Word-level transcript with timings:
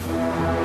Thank 0.00 0.52
you. 0.52 0.57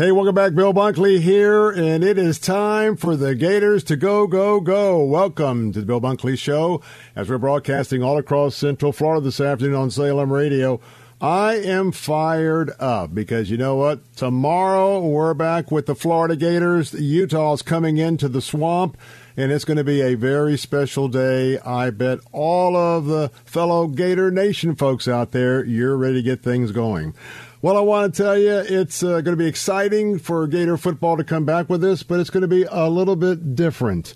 Hey, 0.00 0.12
welcome 0.12 0.34
back. 0.34 0.54
Bill 0.54 0.72
Bunkley 0.72 1.20
here, 1.20 1.68
and 1.68 2.02
it 2.02 2.16
is 2.16 2.38
time 2.38 2.96
for 2.96 3.16
the 3.16 3.34
Gators 3.34 3.84
to 3.84 3.96
go, 3.96 4.26
go, 4.26 4.58
go. 4.58 5.04
Welcome 5.04 5.74
to 5.74 5.80
the 5.80 5.84
Bill 5.84 6.00
Bunkley 6.00 6.38
Show 6.38 6.80
as 7.14 7.28
we're 7.28 7.36
broadcasting 7.36 8.02
all 8.02 8.16
across 8.16 8.56
Central 8.56 8.92
Florida 8.92 9.22
this 9.22 9.42
afternoon 9.42 9.74
on 9.74 9.90
Salem 9.90 10.32
Radio. 10.32 10.80
I 11.20 11.56
am 11.56 11.92
fired 11.92 12.72
up 12.80 13.14
because 13.14 13.50
you 13.50 13.58
know 13.58 13.76
what? 13.76 14.00
Tomorrow 14.16 15.06
we're 15.06 15.34
back 15.34 15.70
with 15.70 15.84
the 15.84 15.94
Florida 15.94 16.34
Gators. 16.34 16.94
Utah's 16.94 17.60
coming 17.60 17.98
into 17.98 18.26
the 18.26 18.40
swamp, 18.40 18.96
and 19.40 19.50
it's 19.50 19.64
going 19.64 19.78
to 19.78 19.84
be 19.84 20.02
a 20.02 20.16
very 20.16 20.58
special 20.58 21.08
day. 21.08 21.58
I 21.60 21.88
bet 21.88 22.18
all 22.30 22.76
of 22.76 23.06
the 23.06 23.30
fellow 23.46 23.86
Gator 23.86 24.30
Nation 24.30 24.74
folks 24.74 25.08
out 25.08 25.32
there, 25.32 25.64
you're 25.64 25.96
ready 25.96 26.16
to 26.16 26.22
get 26.22 26.42
things 26.42 26.72
going. 26.72 27.14
Well, 27.62 27.78
I 27.78 27.80
want 27.80 28.14
to 28.14 28.22
tell 28.22 28.36
you, 28.36 28.58
it's 28.58 29.02
uh, 29.02 29.22
going 29.22 29.36
to 29.36 29.36
be 29.36 29.46
exciting 29.46 30.18
for 30.18 30.46
Gator 30.46 30.76
football 30.76 31.16
to 31.16 31.24
come 31.24 31.46
back 31.46 31.70
with 31.70 31.80
this, 31.80 32.02
but 32.02 32.20
it's 32.20 32.28
going 32.28 32.42
to 32.42 32.48
be 32.48 32.64
a 32.70 32.90
little 32.90 33.16
bit 33.16 33.54
different. 33.54 34.14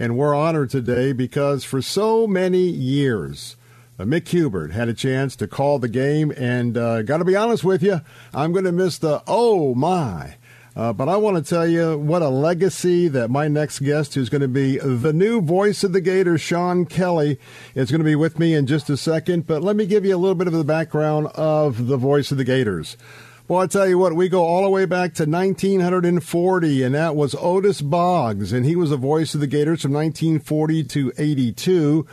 And 0.00 0.16
we're 0.16 0.34
honored 0.34 0.70
today 0.70 1.12
because 1.12 1.62
for 1.62 1.80
so 1.80 2.26
many 2.26 2.66
years, 2.66 3.54
uh, 3.96 4.02
Mick 4.02 4.26
Hubert 4.26 4.72
had 4.72 4.88
a 4.88 4.94
chance 4.94 5.36
to 5.36 5.46
call 5.46 5.78
the 5.78 5.88
game. 5.88 6.32
And 6.36 6.76
uh, 6.76 7.02
got 7.02 7.18
to 7.18 7.24
be 7.24 7.36
honest 7.36 7.62
with 7.62 7.80
you, 7.80 8.00
I'm 8.34 8.50
going 8.50 8.64
to 8.64 8.72
miss 8.72 8.98
the 8.98 9.22
oh 9.28 9.76
my 9.76 10.34
uh, 10.76 10.92
but 10.92 11.08
I 11.08 11.16
want 11.16 11.36
to 11.36 11.48
tell 11.48 11.66
you 11.66 11.96
what 11.96 12.22
a 12.22 12.28
legacy 12.28 13.06
that 13.08 13.30
my 13.30 13.46
next 13.46 13.78
guest, 13.78 14.14
who's 14.14 14.28
going 14.28 14.42
to 14.42 14.48
be 14.48 14.78
the 14.78 15.12
new 15.12 15.40
voice 15.40 15.84
of 15.84 15.92
the 15.92 16.00
Gators, 16.00 16.40
Sean 16.40 16.84
Kelley, 16.84 17.38
is 17.74 17.90
going 17.90 18.00
to 18.00 18.04
be 18.04 18.16
with 18.16 18.38
me 18.38 18.54
in 18.54 18.66
just 18.66 18.90
a 18.90 18.96
second. 18.96 19.46
But 19.46 19.62
let 19.62 19.76
me 19.76 19.86
give 19.86 20.04
you 20.04 20.16
a 20.16 20.18
little 20.18 20.34
bit 20.34 20.48
of 20.48 20.52
the 20.52 20.64
background 20.64 21.28
of 21.34 21.86
the 21.86 21.96
voice 21.96 22.32
of 22.32 22.38
the 22.38 22.44
Gators. 22.44 22.96
Well, 23.46 23.60
I 23.60 23.66
tell 23.66 23.86
you 23.86 23.98
what, 23.98 24.14
we 24.14 24.30
go 24.30 24.42
all 24.42 24.62
the 24.62 24.70
way 24.70 24.86
back 24.86 25.12
to 25.14 25.26
1940, 25.26 26.82
and 26.82 26.94
that 26.94 27.14
was 27.14 27.34
Otis 27.38 27.82
Boggs, 27.82 28.54
and 28.54 28.64
he 28.64 28.74
was 28.74 28.88
the 28.88 28.96
voice 28.96 29.34
of 29.34 29.40
the 29.40 29.46
Gators 29.46 29.82
from 29.82 29.92
1940 29.92 30.82
to 30.84 31.12
82. 31.18 32.06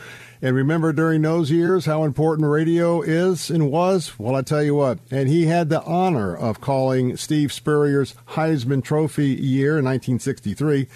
And 0.44 0.56
remember 0.56 0.92
during 0.92 1.22
those 1.22 1.52
years 1.52 1.86
how 1.86 2.04
important 2.04 2.48
radio 2.48 3.02
is 3.04 3.52
and 3.52 3.70
was? 3.70 4.18
Well, 4.18 4.36
I 4.36 4.42
tell 4.42 4.64
you 4.64 4.74
what. 4.74 4.98
And 5.12 5.30
he 5.30 5.46
had 5.46 5.70
the 5.70 5.84
honor 5.84 6.36
of 6.36 6.60
calling 6.60 7.16
Steve 7.16 7.54
Spurrier's 7.54 8.16
Heisman 8.30 8.84
Trophy 8.84 9.28
year 9.28 9.78
in 9.78 9.86
1963. 9.86 10.88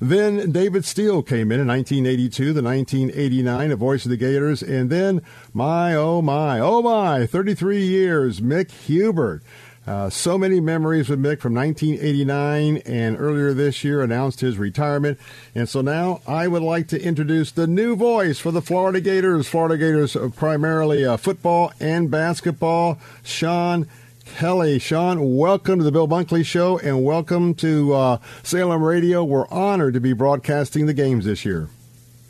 Then 0.00 0.52
David 0.52 0.86
Steele 0.86 1.22
came 1.22 1.52
in 1.52 1.60
in 1.60 1.66
1982, 1.66 2.54
the 2.54 2.62
1989, 2.62 3.70
a 3.70 3.76
voice 3.76 4.06
of 4.06 4.10
the 4.10 4.16
Gators. 4.16 4.62
And 4.62 4.88
then, 4.88 5.20
my, 5.52 5.94
oh 5.94 6.22
my, 6.22 6.58
oh 6.58 6.80
my, 6.80 7.26
33 7.26 7.84
years, 7.84 8.40
Mick 8.40 8.70
Hubert. 8.70 9.42
Uh, 9.86 10.08
so 10.08 10.38
many 10.38 10.60
memories 10.60 11.10
with 11.10 11.18
Mick 11.18 11.40
from 11.40 11.54
1989 11.54 12.78
and 12.86 13.20
earlier 13.20 13.52
this 13.52 13.84
year 13.84 14.00
announced 14.00 14.40
his 14.40 14.56
retirement. 14.56 15.18
And 15.54 15.68
so 15.68 15.82
now 15.82 16.22
I 16.26 16.48
would 16.48 16.62
like 16.62 16.88
to 16.88 17.02
introduce 17.02 17.50
the 17.50 17.66
new 17.66 17.94
voice 17.94 18.38
for 18.38 18.50
the 18.50 18.62
Florida 18.62 19.00
Gators. 19.00 19.46
Florida 19.46 19.76
Gators 19.76 20.16
uh, 20.16 20.30
primarily 20.34 21.04
uh, 21.04 21.18
football 21.18 21.70
and 21.80 22.10
basketball. 22.10 22.98
Sean 23.22 23.86
Kelley. 24.24 24.78
Sean, 24.78 25.36
welcome 25.36 25.78
to 25.78 25.84
the 25.84 25.92
Bill 25.92 26.08
Bunkley 26.08 26.46
Show 26.46 26.78
and 26.78 27.04
welcome 27.04 27.52
to 27.56 27.92
uh, 27.92 28.18
Salem 28.42 28.82
Radio. 28.82 29.22
We're 29.22 29.48
honored 29.48 29.94
to 29.94 30.00
be 30.00 30.14
broadcasting 30.14 30.86
the 30.86 30.94
games 30.94 31.26
this 31.26 31.44
year. 31.44 31.68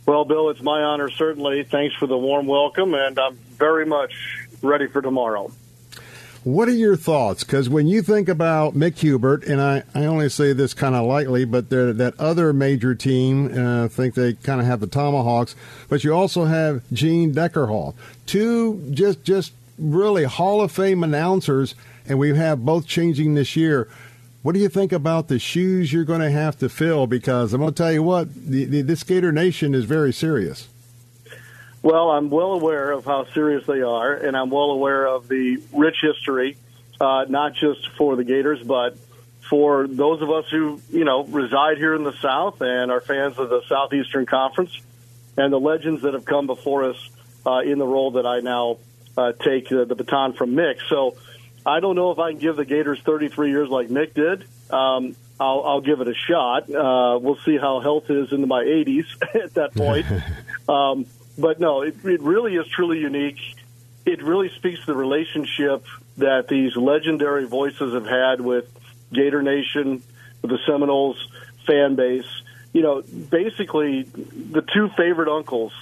Well, 0.07 0.25
Bill, 0.25 0.51
it's 0.51 0.61
my 0.61 0.83
honor, 0.83 1.09
certainly. 1.09 1.63
Thanks 1.63 1.95
for 1.95 2.07
the 2.09 2.19
warm 2.19 2.47
welcome, 2.47 2.95
and 2.95 3.17
I'm 3.19 3.37
very 3.37 3.87
much 3.87 4.13
ready 4.61 4.89
for 4.89 5.01
tomorrow. 5.01 5.53
What 6.45 6.69
are 6.69 6.73
your 6.73 6.95
thoughts? 6.95 7.43
Because 7.43 7.71
when 7.71 7.87
you 7.87 8.03
think 8.03 8.29
about 8.29 8.75
Mick 8.75 8.99
Hubert, 8.99 9.45
and 9.45 9.63
I, 9.63 9.83
I 9.95 10.05
only 10.05 10.29
say 10.29 10.53
this 10.53 10.75
kind 10.75 10.95
of 10.95 11.07
lightly, 11.07 11.47
but 11.47 11.71
that 11.71 12.15
other 12.19 12.53
major 12.53 12.95
team, 12.95 13.57
uh, 13.57 13.87
I 13.87 13.89
think 13.89 14.13
they 14.13 14.35
kind 14.35 14.61
of 14.61 14.67
have 14.67 14.81
the 14.81 14.87
Tomahawks, 14.87 15.57
but 15.89 16.05
you 16.05 16.13
also 16.13 16.45
have 16.45 16.83
Gene 16.93 17.33
Deckerhoff. 17.33 17.95
Two 18.27 18.87
just, 18.91 19.25
just 19.25 19.55
really 19.79 20.25
Hall 20.25 20.61
of 20.61 20.71
Fame 20.71 21.03
announcers, 21.03 21.75
and 22.07 22.19
we 22.19 22.37
have 22.37 22.63
both 22.63 22.87
changing 22.87 23.35
this 23.35 23.57
year. 23.57 23.89
What 24.43 24.53
do 24.53 24.61
you 24.61 24.69
think 24.69 24.93
about 24.93 25.29
the 25.29 25.39
shoes 25.39 25.95
you're 25.95 26.05
going 26.05 26.21
to 26.21 26.31
have 26.31 26.59
to 26.59 26.69
fill? 26.69 27.07
Because 27.07 27.55
I'm 27.55 27.63
going 27.63 27.73
to 27.73 27.83
tell 27.83 27.91
you 27.91 28.03
what, 28.03 28.35
the, 28.35 28.67
the, 28.67 28.83
this 28.83 29.03
Gator 29.03 29.33
Nation 29.33 29.75
is 29.75 29.87
very 29.87 30.13
serious. 30.13 30.69
Well, 31.85 32.13
I'm 32.13 32.31
well 32.31 32.53
aware 32.53 32.93
of 32.93 33.05
how 33.05 33.27
serious 33.35 33.67
they 33.67 33.83
are, 33.83 34.15
and 34.15 34.35
I'm 34.35 34.49
well 34.49 34.71
aware 34.71 35.05
of 35.05 35.29
the 35.29 35.63
rich 35.71 35.97
history, 36.01 36.57
uh, 36.99 37.27
not 37.29 37.53
just 37.57 37.91
for 37.99 38.17
the 38.17 38.25
Gators, 38.25 38.63
but 38.63 38.97
for 39.51 39.87
those 39.87 40.23
of 40.23 40.31
us 40.31 40.47
who, 40.51 40.81
you 40.91 41.05
know, 41.05 41.25
reside 41.25 41.77
here 41.77 41.95
in 41.95 42.03
the 42.03 42.15
South 42.23 42.63
and 42.63 42.91
are 42.91 43.03
fans 43.03 43.39
of 43.39 43.51
the 43.51 43.61
Southeastern 43.69 44.25
Conference 44.25 44.81
and 45.37 45.53
the 45.53 45.61
legends 45.61 46.01
that 46.05 46.15
have 46.15 46.25
come 46.25 46.47
before 46.47 46.85
us 46.85 47.11
uh, 47.45 47.59
in 47.59 47.77
the 47.77 47.87
role 47.87 48.13
that 48.13 48.25
I 48.25 48.41
now 48.41 48.79
uh, 49.19 49.33
take 49.33 49.69
the, 49.69 49.85
the 49.85 49.95
baton 49.95 50.33
from 50.33 50.53
Mick. 50.53 50.77
So 50.89 51.19
I 51.67 51.81
don't 51.81 51.97
know 51.97 52.13
if 52.13 52.19
I 52.19 52.31
can 52.31 52.41
give 52.41 52.57
the 52.57 52.65
Gators 52.65 52.99
33 53.03 53.51
years 53.51 53.69
like 53.69 53.89
Mick 53.89 54.15
did. 54.15 54.47
Um, 54.71 55.17
I'll, 55.39 55.63
I'll 55.63 55.81
give 55.83 56.01
it 56.01 56.09
a 56.09 56.15
shot. 56.15 56.63
Uh, 56.63 57.19
we'll 57.19 57.39
see 57.45 57.59
how 57.59 57.81
health 57.81 58.09
is 58.09 58.33
into 58.33 58.47
my 58.47 58.65
80s 58.65 59.05
at 59.45 59.53
that 59.53 59.75
point. 59.75 60.07
um, 60.67 61.05
but 61.37 61.61
no, 61.61 61.83
it, 61.83 61.97
it 62.05 62.21
really 62.23 62.57
is 62.57 62.67
truly 62.69 62.99
unique. 62.99 63.39
It 64.07 64.23
really 64.23 64.51
speaks 64.51 64.81
to 64.81 64.87
the 64.87 64.95
relationship 64.95 65.85
that 66.19 66.49
these 66.49 66.77
legendary 66.77 67.47
voices 67.47 67.95
have 67.95 68.07
had 68.07 68.41
with 68.41 68.69
Gator 69.13 69.43
Nation, 69.43 70.03
with 70.43 70.51
the 70.51 70.59
Seminoles 70.67 71.17
fan 71.67 71.95
base. 71.95 72.27
You 72.73 72.83
know, 72.83 73.03
basically 73.03 74.03
the 74.03 74.63
two 74.63 74.91
favorite 74.97 75.29
uncles 75.29 75.73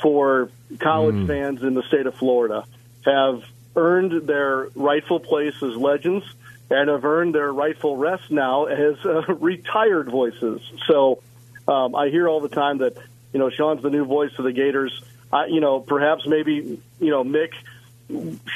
for 0.00 0.50
college 0.78 1.16
mm. 1.16 1.26
fans 1.26 1.62
in 1.62 1.74
the 1.74 1.82
state 1.82 2.06
of 2.06 2.14
Florida 2.14 2.64
have 3.04 3.42
earned 3.76 4.26
their 4.26 4.68
rightful 4.74 5.20
place 5.20 5.54
as 5.62 5.76
legends 5.76 6.24
and 6.70 6.88
have 6.88 7.04
earned 7.04 7.34
their 7.34 7.52
rightful 7.52 7.96
rest 7.96 8.30
now 8.30 8.66
as 8.66 8.96
uh, 9.04 9.22
retired 9.34 10.08
voices. 10.08 10.60
So 10.86 11.22
um, 11.66 11.94
I 11.94 12.08
hear 12.08 12.28
all 12.28 12.40
the 12.40 12.48
time 12.48 12.78
that 12.78 12.96
you 13.32 13.38
know, 13.38 13.50
Sean's 13.50 13.82
the 13.82 13.90
new 13.90 14.04
voice 14.04 14.32
of 14.38 14.44
the 14.44 14.52
Gators. 14.52 15.02
I, 15.32 15.46
you 15.46 15.60
know, 15.60 15.80
perhaps 15.80 16.26
maybe 16.26 16.80
you 16.98 17.10
know 17.10 17.24
Mick 17.24 17.52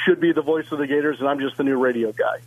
should 0.03 0.19
be 0.19 0.33
the 0.33 0.41
voice 0.41 0.71
of 0.71 0.79
the 0.79 0.87
Gators, 0.87 1.19
and 1.19 1.29
I'm 1.29 1.39
just 1.39 1.57
the 1.57 1.63
new 1.63 1.77
radio 1.77 2.11
guy. 2.11 2.39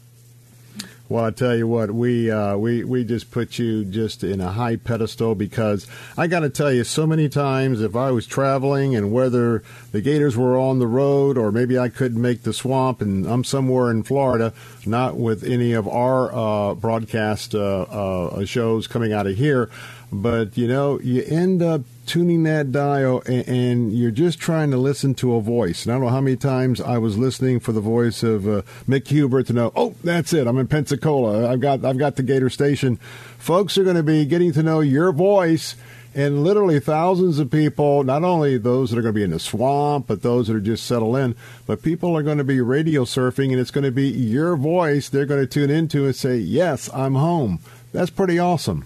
Well, 1.11 1.25
I 1.25 1.31
tell 1.31 1.57
you 1.57 1.67
what, 1.67 1.91
we 1.91 2.31
uh, 2.31 2.59
we 2.59 2.85
we 2.85 3.03
just 3.03 3.31
put 3.31 3.59
you 3.59 3.83
just 3.87 4.23
in 4.23 4.43
a 4.43 4.53
high 4.53 4.77
pedestal 4.77 5.35
because 5.35 5.87
I 6.19 6.27
got 6.27 6.41
to 6.41 6.51
tell 6.51 6.71
you, 6.71 6.85
so 6.85 7.07
many 7.07 7.31
times 7.31 7.81
if 7.81 7.97
I 7.97 8.11
was 8.11 8.27
traveling 8.27 8.95
and 8.95 9.11
whether 9.11 9.63
the 9.91 10.03
Gators 10.03 10.37
were 10.37 10.59
on 10.59 10.81
the 10.81 10.87
road 10.87 11.39
or 11.39 11.51
maybe 11.51 11.79
I 11.79 11.89
couldn't 11.89 12.21
make 12.21 12.43
the 12.43 12.53
swamp 12.53 13.01
and 13.01 13.25
I'm 13.25 13.43
somewhere 13.43 13.91
in 13.91 14.03
Florida, 14.03 14.53
not 14.85 15.17
with 15.17 15.45
any 15.45 15.73
of 15.73 15.89
our 15.89 16.31
uh, 16.31 16.75
broadcast 16.75 17.55
uh, 17.55 17.83
uh 17.83 18.45
shows 18.45 18.87
coming 18.87 19.15
out 19.15 19.27
of 19.27 19.35
here, 19.35 19.71
but 20.13 20.59
you 20.59 20.69
know, 20.69 21.01
you 21.01 21.23
end 21.23 21.63
up 21.63 21.81
tuning 22.09 22.43
that 22.45 22.73
dial 22.73 23.23
and, 23.27 23.47
and, 23.47 23.93
you're 23.93 24.11
just 24.11 24.41
trying 24.41 24.71
to 24.71 24.79
listen 24.79 25.15
to 25.15 25.35
a 25.35 25.41
voice. 25.41 25.85
And 25.85 25.93
I 25.93 25.97
don't 25.97 26.05
know 26.05 26.11
how 26.11 26.23
many 26.23 26.37
times 26.37 26.81
I 26.81 26.97
was 26.97 27.19
listening 27.19 27.61
for 27.61 27.73
the 27.73 27.81
voice 27.81 28.23
of 28.23 28.49
uh, 28.49 28.63
Mick 28.89 29.07
Hubert 29.09 29.47
to 29.49 29.53
know, 29.53 29.73
oh, 29.77 29.95
that's 30.03 30.33
it. 30.33 30.47
I'm 30.47 30.59
in 30.59 30.67
Pensacola. 30.67 31.51
I've 31.51 31.61
got 31.61 31.85
I've 31.85 31.99
got 31.99 32.17
the 32.17 32.23
Gator 32.23 32.49
Station. 32.49 32.97
Folks 33.39 33.77
are 33.77 33.85
going 33.85 33.97
to 33.97 34.03
be 34.03 34.25
getting 34.25 34.53
to 34.53 34.63
know 34.63 34.81
your 34.81 35.13
voice. 35.13 35.77
And 36.15 36.43
literally 36.43 36.81
thousands 36.81 37.39
of 37.39 37.51
people, 37.51 38.03
not 38.03 38.25
only 38.25 38.57
those 38.57 38.91
that 38.91 38.99
are 38.99 39.03
going 39.03 39.15
to 39.15 39.19
be 39.19 39.23
in 39.23 39.31
the 39.31 39.39
swamp, 39.39 40.07
but 40.07 40.23
those 40.23 40.49
that 40.49 40.57
are 40.57 40.61
just 40.61 40.87
settled 40.87 41.17
in, 41.17 41.37
but 41.67 41.83
people 41.83 42.17
are 42.17 42.23
going 42.23 42.39
to 42.39 42.45
be 42.45 42.61
radio 42.61 43.05
surfing, 43.05 43.53
and 43.53 43.61
it's 43.61 43.71
going 43.71 43.85
to 43.85 43.93
be 43.93 44.09
your 44.09 44.57
voice 44.57 45.09
they're 45.09 45.27
going 45.27 45.43
to 45.43 45.47
tune 45.47 45.71
into 45.71 46.07
and 46.07 46.17
say, 46.17 46.39
Yes, 46.39 46.89
I'm 46.95 47.15
home. 47.15 47.61
That's 47.93 48.11
pretty 48.11 48.39
awesome. 48.39 48.85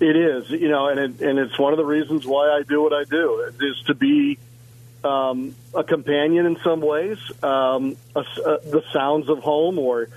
It 0.00 0.16
is, 0.16 0.48
you 0.50 0.68
know, 0.68 0.88
and 0.88 0.98
it, 0.98 1.20
and 1.20 1.38
it's 1.38 1.58
one 1.58 1.74
of 1.74 1.76
the 1.76 1.84
reasons 1.84 2.26
why 2.26 2.48
I 2.50 2.62
do 2.62 2.82
what 2.82 2.94
I 2.94 3.04
do 3.04 3.52
is 3.60 3.82
to 3.82 3.94
be 3.94 4.38
um, 5.04 5.54
a 5.74 5.84
companion 5.84 6.46
in 6.46 6.56
some 6.64 6.80
ways. 6.80 7.18
Um, 7.42 7.96
a, 8.16 8.20
a, 8.20 8.58
the 8.64 8.82
sounds 8.94 9.28
of 9.28 9.40
home 9.40 9.78
or 9.78 10.08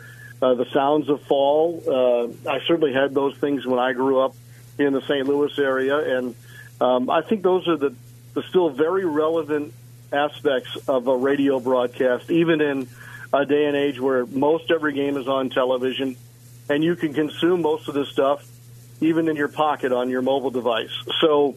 uh, 0.42 0.54
the 0.54 0.66
sounds 0.72 1.10
of 1.10 1.22
fall. 1.24 1.84
Uh, 1.86 2.50
I 2.50 2.62
certainly 2.66 2.94
had 2.94 3.14
those 3.14 3.36
things 3.38 3.66
when 3.66 3.78
I 3.78 3.92
grew 3.92 4.22
up 4.22 4.36
in 4.80 4.94
the 4.94 5.02
St. 5.02 5.28
Louis 5.28 5.52
area, 5.60 6.18
and 6.18 6.34
um, 6.80 7.10
I 7.10 7.22
think 7.22 7.44
those 7.44 7.68
are 7.68 7.78
the, 7.78 7.94
the 8.36 8.44
still 8.44 8.70
very 8.70 9.04
relevant 9.04 9.74
aspects 10.14 10.78
of 10.88 11.08
a 11.08 11.16
radio 11.16 11.60
broadcast, 11.60 12.32
even 12.32 12.62
in 12.62 12.88
a 13.34 13.46
day 13.46 13.66
and 13.66 13.76
age 13.76 14.00
where 14.00 14.26
most 14.26 14.72
every 14.72 14.94
game 14.94 15.18
is 15.18 15.28
on 15.28 15.50
television, 15.50 16.16
and 16.70 16.84
you 16.86 16.96
can 16.96 17.14
consume 17.14 17.62
most 17.62 17.90
of 17.90 17.96
this 17.96 18.08
stuff 18.08 18.48
even 19.04 19.28
in 19.28 19.36
your 19.36 19.48
pocket 19.48 19.92
on 19.92 20.10
your 20.10 20.22
mobile 20.22 20.52
device. 20.52 20.92
So 21.22 21.56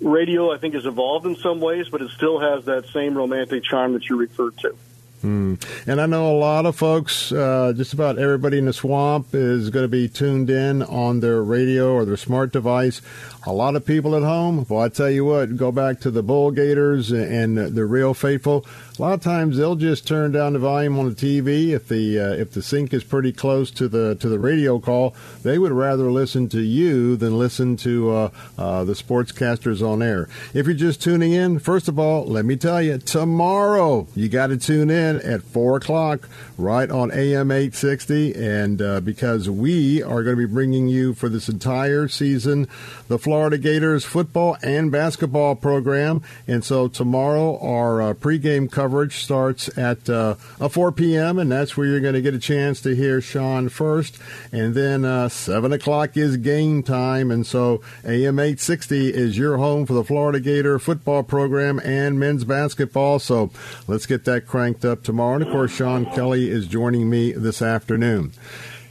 radio, 0.00 0.52
I 0.52 0.58
think, 0.58 0.74
has 0.74 0.86
evolved 0.86 1.26
in 1.26 1.36
some 1.36 1.60
ways, 1.60 1.88
but 1.88 2.02
it 2.02 2.10
still 2.10 2.40
has 2.40 2.64
that 2.66 2.86
same 2.88 3.16
romantic 3.16 3.64
charm 3.64 3.92
that 3.94 4.08
you 4.08 4.16
referred 4.16 4.56
to. 4.58 4.76
Hmm. 5.24 5.54
And 5.86 6.02
I 6.02 6.04
know 6.04 6.30
a 6.30 6.36
lot 6.36 6.66
of 6.66 6.76
folks, 6.76 7.32
uh, 7.32 7.72
just 7.74 7.94
about 7.94 8.18
everybody 8.18 8.58
in 8.58 8.66
the 8.66 8.74
swamp 8.74 9.28
is 9.32 9.70
going 9.70 9.84
to 9.84 9.88
be 9.88 10.06
tuned 10.06 10.50
in 10.50 10.82
on 10.82 11.20
their 11.20 11.42
radio 11.42 11.94
or 11.94 12.04
their 12.04 12.18
smart 12.18 12.52
device. 12.52 13.00
A 13.46 13.52
lot 13.52 13.74
of 13.74 13.86
people 13.86 14.14
at 14.16 14.22
home, 14.22 14.66
well, 14.68 14.82
I 14.82 14.90
tell 14.90 15.08
you 15.08 15.24
what, 15.24 15.56
go 15.56 15.72
back 15.72 16.00
to 16.00 16.10
the 16.10 16.22
Bull 16.22 16.50
Gators 16.50 17.10
and 17.10 17.56
the 17.56 17.86
real 17.86 18.12
faithful. 18.12 18.66
A 18.98 19.02
lot 19.02 19.14
of 19.14 19.22
times 19.22 19.56
they'll 19.56 19.74
just 19.74 20.06
turn 20.06 20.30
down 20.30 20.52
the 20.52 20.60
volume 20.60 20.98
on 21.00 21.08
the 21.08 21.16
TV 21.16 21.70
if 21.70 21.88
the 21.88 22.20
uh, 22.20 22.32
if 22.34 22.52
the 22.52 22.62
sync 22.62 22.94
is 22.94 23.02
pretty 23.02 23.32
close 23.32 23.72
to 23.72 23.88
the 23.88 24.14
to 24.14 24.28
the 24.28 24.38
radio 24.38 24.78
call. 24.78 25.16
They 25.42 25.58
would 25.58 25.72
rather 25.72 26.12
listen 26.12 26.48
to 26.50 26.60
you 26.60 27.16
than 27.16 27.36
listen 27.36 27.76
to 27.78 28.10
uh, 28.12 28.30
uh, 28.56 28.84
the 28.84 28.92
sportscasters 28.92 29.84
on 29.84 30.00
air. 30.00 30.28
If 30.54 30.66
you're 30.66 30.76
just 30.76 31.02
tuning 31.02 31.32
in, 31.32 31.58
first 31.58 31.88
of 31.88 31.98
all, 31.98 32.24
let 32.24 32.44
me 32.44 32.54
tell 32.54 32.80
you, 32.80 32.98
tomorrow 32.98 34.06
you 34.14 34.28
got 34.28 34.48
to 34.48 34.56
tune 34.56 34.90
in 34.90 35.13
at 35.16 35.42
four 35.42 35.76
o'clock 35.76 36.28
right 36.56 36.90
on 36.90 37.10
AM 37.10 37.50
860, 37.50 38.34
and 38.34 38.80
uh, 38.80 39.00
because 39.00 39.50
we 39.50 40.02
are 40.02 40.22
going 40.22 40.36
to 40.36 40.46
be 40.46 40.52
bringing 40.52 40.88
you 40.88 41.14
for 41.14 41.28
this 41.28 41.48
entire 41.48 42.08
season 42.08 42.68
the 43.08 43.18
Florida 43.18 43.58
Gators 43.58 44.04
football 44.04 44.56
and 44.62 44.90
basketball 44.90 45.56
program, 45.56 46.22
and 46.46 46.64
so 46.64 46.88
tomorrow 46.88 47.58
our 47.60 48.00
uh, 48.00 48.14
pregame 48.14 48.70
coverage 48.70 48.94
coverage 48.94 49.24
starts 49.24 49.76
at 49.76 50.08
uh, 50.08 50.34
4 50.34 50.92
p.m., 50.92 51.38
and 51.38 51.50
that's 51.50 51.76
where 51.76 51.86
you're 51.86 52.00
going 52.00 52.14
to 52.14 52.22
get 52.22 52.32
a 52.32 52.38
chance 52.38 52.80
to 52.82 52.94
hear 52.94 53.20
Sean 53.20 53.68
first. 53.68 54.18
And 54.52 54.74
then 54.74 55.04
uh, 55.04 55.28
7 55.28 55.72
o'clock 55.72 56.16
is 56.16 56.36
game 56.36 56.82
time, 56.82 57.30
and 57.30 57.46
so 57.46 57.80
AM 58.04 58.38
860 58.38 59.08
is 59.08 59.36
your 59.36 59.56
home 59.56 59.84
for 59.84 59.94
the 59.94 60.04
Florida 60.04 60.38
Gator 60.38 60.78
football 60.78 61.22
program 61.22 61.80
and 61.80 62.20
men's 62.20 62.44
basketball. 62.44 63.18
So 63.18 63.50
let's 63.88 64.06
get 64.06 64.24
that 64.26 64.46
cranked 64.46 64.84
up 64.84 64.93
tomorrow. 65.02 65.34
And 65.34 65.44
of 65.44 65.50
course, 65.50 65.74
Sean 65.74 66.06
Kelley 66.06 66.48
is 66.48 66.66
joining 66.66 67.10
me 67.10 67.32
this 67.32 67.62
afternoon. 67.62 68.32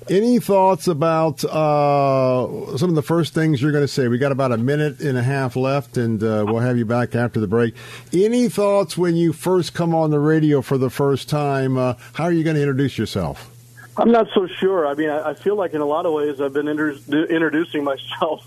Any 0.09 0.39
thoughts 0.39 0.87
about 0.87 1.45
uh, 1.45 2.77
some 2.77 2.89
of 2.89 2.95
the 2.95 3.01
first 3.01 3.33
things 3.33 3.61
you're 3.61 3.71
going 3.71 3.85
to 3.85 3.87
say? 3.87 4.09
We 4.09 4.17
got 4.17 4.33
about 4.33 4.51
a 4.51 4.57
minute 4.57 4.99
and 4.99 5.17
a 5.17 5.23
half 5.23 5.55
left, 5.55 5.95
and 5.95 6.21
uh, 6.21 6.43
we'll 6.45 6.59
have 6.59 6.77
you 6.77 6.83
back 6.83 7.15
after 7.15 7.39
the 7.39 7.47
break. 7.47 7.73
Any 8.11 8.49
thoughts 8.49 8.97
when 8.97 9.15
you 9.15 9.31
first 9.31 9.73
come 9.73 9.95
on 9.95 10.11
the 10.11 10.19
radio 10.19 10.61
for 10.61 10.77
the 10.77 10.89
first 10.89 11.29
time? 11.29 11.77
Uh, 11.77 11.93
how 12.13 12.25
are 12.25 12.33
you 12.33 12.43
going 12.43 12.57
to 12.57 12.61
introduce 12.61 12.97
yourself? 12.97 13.49
I'm 13.95 14.11
not 14.11 14.27
so 14.33 14.47
sure. 14.59 14.87
I 14.87 14.93
mean, 14.95 15.09
I, 15.09 15.29
I 15.29 15.33
feel 15.35 15.55
like 15.55 15.73
in 15.73 15.79
a 15.79 15.85
lot 15.85 16.05
of 16.05 16.11
ways 16.11 16.41
I've 16.41 16.53
been 16.53 16.67
inter- 16.67 16.97
introducing 17.07 17.83
myself 17.85 18.45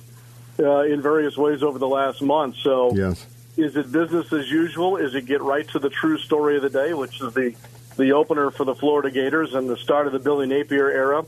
uh, 0.59 0.81
in 0.81 1.01
various 1.01 1.37
ways 1.37 1.63
over 1.63 1.79
the 1.79 1.89
last 1.89 2.21
month. 2.21 2.57
So, 2.57 2.95
yes. 2.95 3.27
Is 3.57 3.77
it 3.77 3.91
business 3.91 4.33
as 4.33 4.51
usual? 4.51 4.97
Is 4.97 5.15
it 5.15 5.27
get 5.27 5.43
right 5.43 5.67
to 5.69 5.79
the 5.79 5.89
true 5.89 6.19
story 6.19 6.57
of 6.57 6.63
the 6.63 6.71
day, 6.71 6.95
which 6.95 7.21
is 7.21 7.35
the 7.35 7.55
the 7.97 8.13
opener 8.13 8.51
for 8.51 8.65
the 8.65 8.75
Florida 8.75 9.11
Gators 9.11 9.55
and 9.55 9.69
the 9.69 9.77
start 9.79 10.07
of 10.07 10.13
the 10.13 10.19
Billy 10.19 10.47
Napier 10.47 10.91
era? 10.91 11.25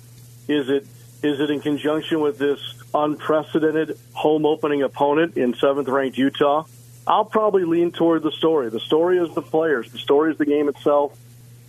Is 0.47 0.69
it 0.69 0.87
is 1.23 1.41
it 1.41 1.51
in 1.51 1.61
conjunction 1.61 2.21
with 2.21 2.39
this 2.39 2.61
unprecedented 2.95 3.99
home 4.13 4.47
opening 4.47 4.83
opponent 4.83 5.37
in 5.37 5.55
seventh 5.55 5.89
ranked 5.89 6.19
Utah? 6.19 6.65
I'll 7.07 7.25
probably 7.25 7.65
lean 7.65 7.91
toward 7.93 8.23
the 8.23 8.33
story. 8.33 8.69
The 8.69 8.81
story 8.81 9.19
is 9.19 9.35
the 9.35 9.43
players. 9.43 9.91
The 9.91 9.99
story 9.99 10.33
is 10.33 10.39
the 10.39 10.45
game 10.45 10.69
itself. 10.69 11.19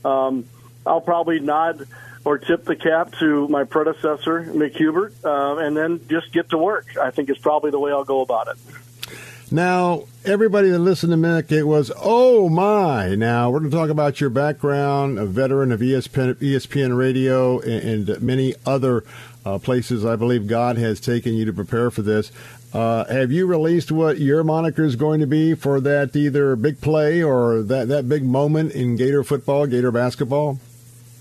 Um, 0.04 0.46
I'll 0.86 1.02
probably 1.02 1.40
nod 1.40 1.88
or 2.26 2.38
tip 2.38 2.66
the 2.66 2.76
cap 2.76 3.14
to 3.20 3.48
my 3.48 3.64
predecessor, 3.64 4.44
Mick 4.44 4.76
Hubert, 4.76 5.14
uh, 5.24 5.58
and 5.58 5.78
then 5.78 6.02
just 6.10 6.34
get 6.34 6.50
to 6.50 6.58
work. 6.58 6.98
I 6.98 7.12
think 7.12 7.30
is 7.30 7.38
probably 7.38 7.72
the 7.72 7.80
way 7.80 7.92
I'll 7.92 8.04
go 8.04 8.20
about 8.20 8.50
it. 8.50 8.58
Now, 9.52 10.04
everybody 10.26 10.70
that 10.70 10.78
listened 10.78 11.12
to 11.24 11.58
it 11.58 11.66
was, 11.66 11.92
oh 11.98 12.50
my. 12.50 13.16
Now, 13.16 13.50
we're 13.50 13.60
going 13.60 13.72
to 13.72 13.78
talk 13.78 13.90
about 13.90 14.22
your 14.22 14.30
background, 14.30 15.18
a 15.18 15.26
veteran 15.26 15.72
of 15.72 15.80
ESPN, 15.80 16.36
ESPN 16.36 16.96
Radio 16.96 17.60
and, 17.60 18.10
and 18.10 18.22
many 18.22 18.54
other 18.64 19.04
uh, 19.46 19.58
places 19.58 20.06
I 20.06 20.16
believe 20.16 20.46
God 20.46 20.78
has 20.78 21.00
taken 21.00 21.34
you 21.34 21.46
to 21.46 21.54
prepare 21.54 21.90
for 21.90 22.04
this. 22.04 22.32
Uh, 22.74 23.06
have 23.06 23.32
you 23.32 23.48
released 23.48 23.92
what 23.92 24.20
your 24.20 24.44
moniker 24.44 24.84
is 24.84 24.96
going 24.96 25.20
to 25.22 25.28
be 25.28 25.56
for 25.56 25.82
that 25.82 26.16
either 26.16 26.56
big 26.56 26.80
play 26.80 27.24
or 27.24 27.64
that, 27.64 27.88
that 27.88 28.08
big 28.08 28.24
moment 28.24 28.74
in 28.74 28.96
Gator 28.96 29.24
football, 29.24 29.66
Gator 29.66 29.92
basketball? 29.92 30.60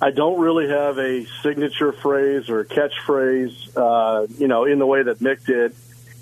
I 0.02 0.10
don't 0.10 0.38
really 0.38 0.68
have 0.68 0.98
a 0.98 1.24
signature 1.42 1.92
phrase 1.92 2.50
or 2.50 2.64
catchphrase, 2.64 3.76
uh, 3.76 4.26
you 4.38 4.46
know, 4.46 4.66
in 4.66 4.78
the 4.78 4.86
way 4.86 5.02
that 5.02 5.20
Mick 5.20 5.46
did. 5.46 5.74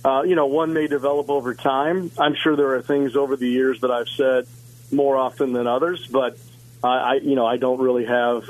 Uh, 0.06 0.22
you 0.22 0.36
know, 0.36 0.46
one 0.46 0.72
may 0.72 0.86
develop 0.86 1.28
over 1.28 1.52
time. 1.52 2.12
I'm 2.16 2.36
sure 2.36 2.54
there 2.54 2.74
are 2.74 2.82
things 2.82 3.16
over 3.16 3.34
the 3.34 3.48
years 3.48 3.80
that 3.80 3.90
I've 3.90 4.08
said 4.08 4.46
more 4.92 5.16
often 5.16 5.52
than 5.52 5.66
others, 5.66 6.06
but 6.06 6.38
I, 6.84 6.88
I 6.88 7.14
you 7.14 7.34
know, 7.34 7.44
I 7.44 7.56
don't 7.56 7.80
really 7.80 8.04
have, 8.04 8.44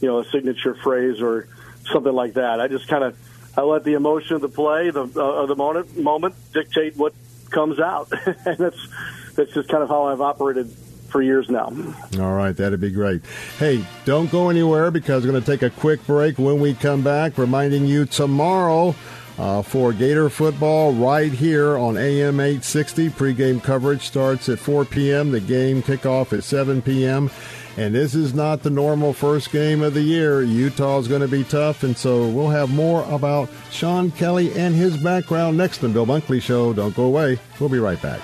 you 0.00 0.08
know, 0.08 0.18
a 0.18 0.24
signature 0.30 0.74
phrase 0.74 1.22
or 1.22 1.46
something 1.92 2.12
like 2.12 2.34
that. 2.34 2.60
I 2.60 2.66
just 2.66 2.88
kind 2.88 3.04
of 3.04 3.16
I 3.56 3.62
let 3.62 3.84
the 3.84 3.92
emotion 3.92 4.34
of 4.34 4.40
the 4.40 4.48
play, 4.48 4.90
the 4.90 5.04
uh, 5.04 5.46
the 5.46 5.54
moment, 5.54 5.96
moment 5.96 6.34
dictate 6.52 6.96
what 6.96 7.14
comes 7.50 7.78
out, 7.78 8.10
and 8.44 8.58
that's 8.58 8.88
that's 9.36 9.54
just 9.54 9.68
kind 9.68 9.84
of 9.84 9.88
how 9.88 10.06
I've 10.06 10.20
operated 10.20 10.68
for 11.08 11.22
years 11.22 11.48
now. 11.48 11.72
All 12.18 12.34
right, 12.34 12.56
that'd 12.56 12.80
be 12.80 12.90
great. 12.90 13.22
Hey, 13.60 13.86
don't 14.06 14.28
go 14.28 14.48
anywhere 14.50 14.90
because 14.90 15.24
we're 15.24 15.30
going 15.30 15.44
to 15.44 15.50
take 15.50 15.62
a 15.62 15.70
quick 15.70 16.04
break. 16.04 16.36
When 16.36 16.58
we 16.58 16.74
come 16.74 17.02
back, 17.02 17.38
reminding 17.38 17.86
you 17.86 18.06
tomorrow 18.06 18.96
uh, 19.38 19.62
for 19.62 19.92
Gator 19.92 20.28
football 20.30 20.92
right 20.92 21.32
here 21.32 21.76
on 21.76 21.96
AM 21.96 22.40
860. 22.40 23.10
Pregame 23.10 23.62
coverage 23.62 24.02
starts 24.02 24.48
at 24.48 24.58
4 24.58 24.84
p.m. 24.84 25.30
The 25.30 25.40
game 25.40 25.82
kickoff 25.82 26.36
at 26.36 26.44
7 26.44 26.82
p.m. 26.82 27.30
And 27.76 27.94
this 27.94 28.14
is 28.14 28.32
not 28.32 28.62
the 28.62 28.70
normal 28.70 29.12
first 29.12 29.52
game 29.52 29.82
of 29.82 29.92
the 29.92 30.00
year. 30.00 30.42
Utah 30.42 30.98
is 30.98 31.08
going 31.08 31.20
to 31.20 31.28
be 31.28 31.44
tough, 31.44 31.82
and 31.82 31.96
so 31.96 32.26
we'll 32.26 32.48
have 32.48 32.70
more 32.70 33.04
about 33.04 33.50
Sean 33.70 34.10
Kelley 34.10 34.50
and 34.58 34.74
his 34.74 34.96
background 34.96 35.58
next 35.58 35.84
on 35.84 35.92
Bill 35.92 36.06
Bunkley 36.06 36.40
Show. 36.40 36.72
Don't 36.72 36.96
go 36.96 37.04
away. 37.04 37.38
We'll 37.60 37.68
be 37.68 37.78
right 37.78 38.00
back. 38.00 38.20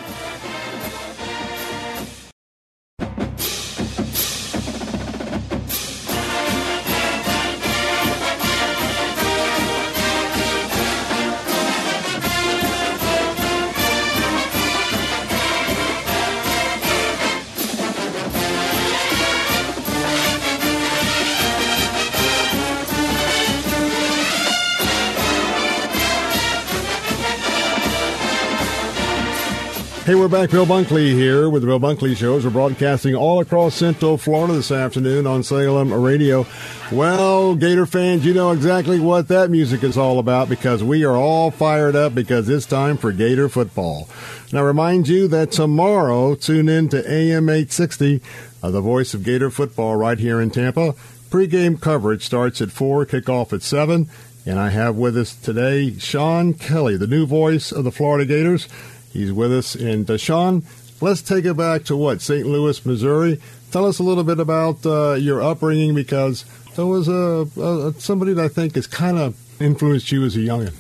Back. 30.33 30.51
Bill 30.51 30.65
Bunkley 30.65 31.13
here 31.13 31.51
with 31.51 31.61
the 31.61 31.67
Bill 31.67 31.79
Bunkley 31.79 32.17
Shows. 32.17 32.47
We're 32.47 32.51
broadcasting 32.51 33.15
all 33.15 33.41
across 33.41 33.75
Central 33.75 34.17
Florida 34.17 34.55
this 34.55 34.71
afternoon 34.71 35.27
on 35.27 35.43
Salem 35.43 35.93
Radio. 35.93 36.47
Well, 36.91 37.55
Gator 37.55 37.85
fans, 37.85 38.25
you 38.25 38.33
know 38.33 38.51
exactly 38.51 38.99
what 38.99 39.29
that 39.29 39.51
music 39.51 39.85
is 39.85 39.99
all 39.99 40.19
about 40.19 40.49
because 40.49 40.83
we 40.83 41.05
are 41.05 41.17
all 41.17 41.51
fired 41.51 41.95
up 41.95 42.15
because 42.15 42.49
it's 42.49 42.65
time 42.65 42.97
for 42.97 43.13
Gator 43.13 43.51
football. 43.51 44.09
Now, 44.55 44.63
remind 44.63 45.07
you 45.07 45.29
that 45.29 45.53
tomorrow, 45.53 46.35
tune 46.35 46.71
in 46.71 46.89
to 46.89 46.99
AM 46.99 47.51
860, 47.51 48.23
uh, 48.63 48.71
the 48.71 48.81
voice 48.81 49.13
of 49.13 49.25
Gator 49.25 49.51
football 49.51 49.97
right 49.97 50.19
here 50.19 50.41
in 50.41 50.51
Tampa. 50.51 50.95
Pre-game 51.29 51.77
coverage 51.77 52.25
starts 52.25 52.63
at 52.63 52.71
4, 52.73 53.05
kickoff 53.05 53.53
at 53.53 53.63
7. 53.63 54.09
And 54.47 54.59
I 54.59 54.71
have 54.71 54.97
with 54.97 55.17
us 55.17 55.37
today 55.37 55.97
Sean 55.99 56.55
Kelley, 56.55 56.97
the 56.97 57.07
new 57.07 57.27
voice 57.27 57.71
of 57.71 57.85
the 57.85 57.93
Florida 57.93 58.25
Gators. 58.25 58.67
He's 59.13 59.33
with 59.33 59.53
us. 59.53 59.75
And 59.75 60.11
uh, 60.11 60.17
Sean, 60.17 60.63
let's 61.01 61.23
take 61.23 61.45
it 61.45 61.57
back 61.57 61.85
to 61.85 61.97
what 61.97 62.23
St. 62.23 62.47
Louis, 62.47 62.85
Missouri. 62.85 63.41
Tell 63.71 63.87
us 63.87 63.99
a 63.99 64.03
little 64.03 64.25
bit 64.25 64.41
about 64.41 64.85
uh, 64.85 65.15
your 65.15 65.43
upbringing 65.43 65.95
because 65.95 66.45
there 66.77 66.87
was 66.87 67.09
a, 67.09 67.47
a, 67.61 67.95
somebody 67.99 68.35
that 68.35 68.45
I 68.45 68.49
think 68.49 68.75
has 68.75 68.87
kind 68.87 69.19
of 69.19 69.37
influenced 69.61 70.11
you 70.13 70.25
as 70.25 70.37
a 70.37 70.41
youngin. 70.41 70.73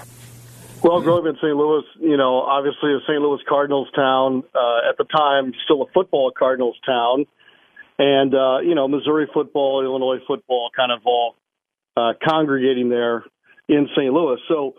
Well, 0.82 1.00
growing 1.00 1.28
up 1.28 1.34
in 1.34 1.36
St. 1.36 1.56
Louis, 1.56 1.84
you 2.00 2.16
know, 2.16 2.40
obviously 2.40 2.92
a 2.92 2.98
St. 3.06 3.20
Louis 3.20 3.40
Cardinals 3.48 3.88
town. 3.94 4.42
Uh, 4.52 4.88
at 4.90 4.98
the 4.98 5.04
time, 5.04 5.52
still 5.64 5.82
a 5.82 5.86
football 5.92 6.32
Cardinals 6.36 6.76
town, 6.84 7.26
and 7.98 8.34
uh, 8.34 8.58
you 8.58 8.74
know, 8.74 8.88
Missouri 8.88 9.28
football, 9.32 9.84
Illinois 9.84 10.18
football, 10.26 10.70
kind 10.74 10.90
of 10.90 11.00
all 11.04 11.36
uh, 11.96 12.14
congregating 12.28 12.88
there 12.88 13.24
in 13.68 13.88
St. 13.96 14.12
Louis. 14.12 14.38
So 14.48 14.74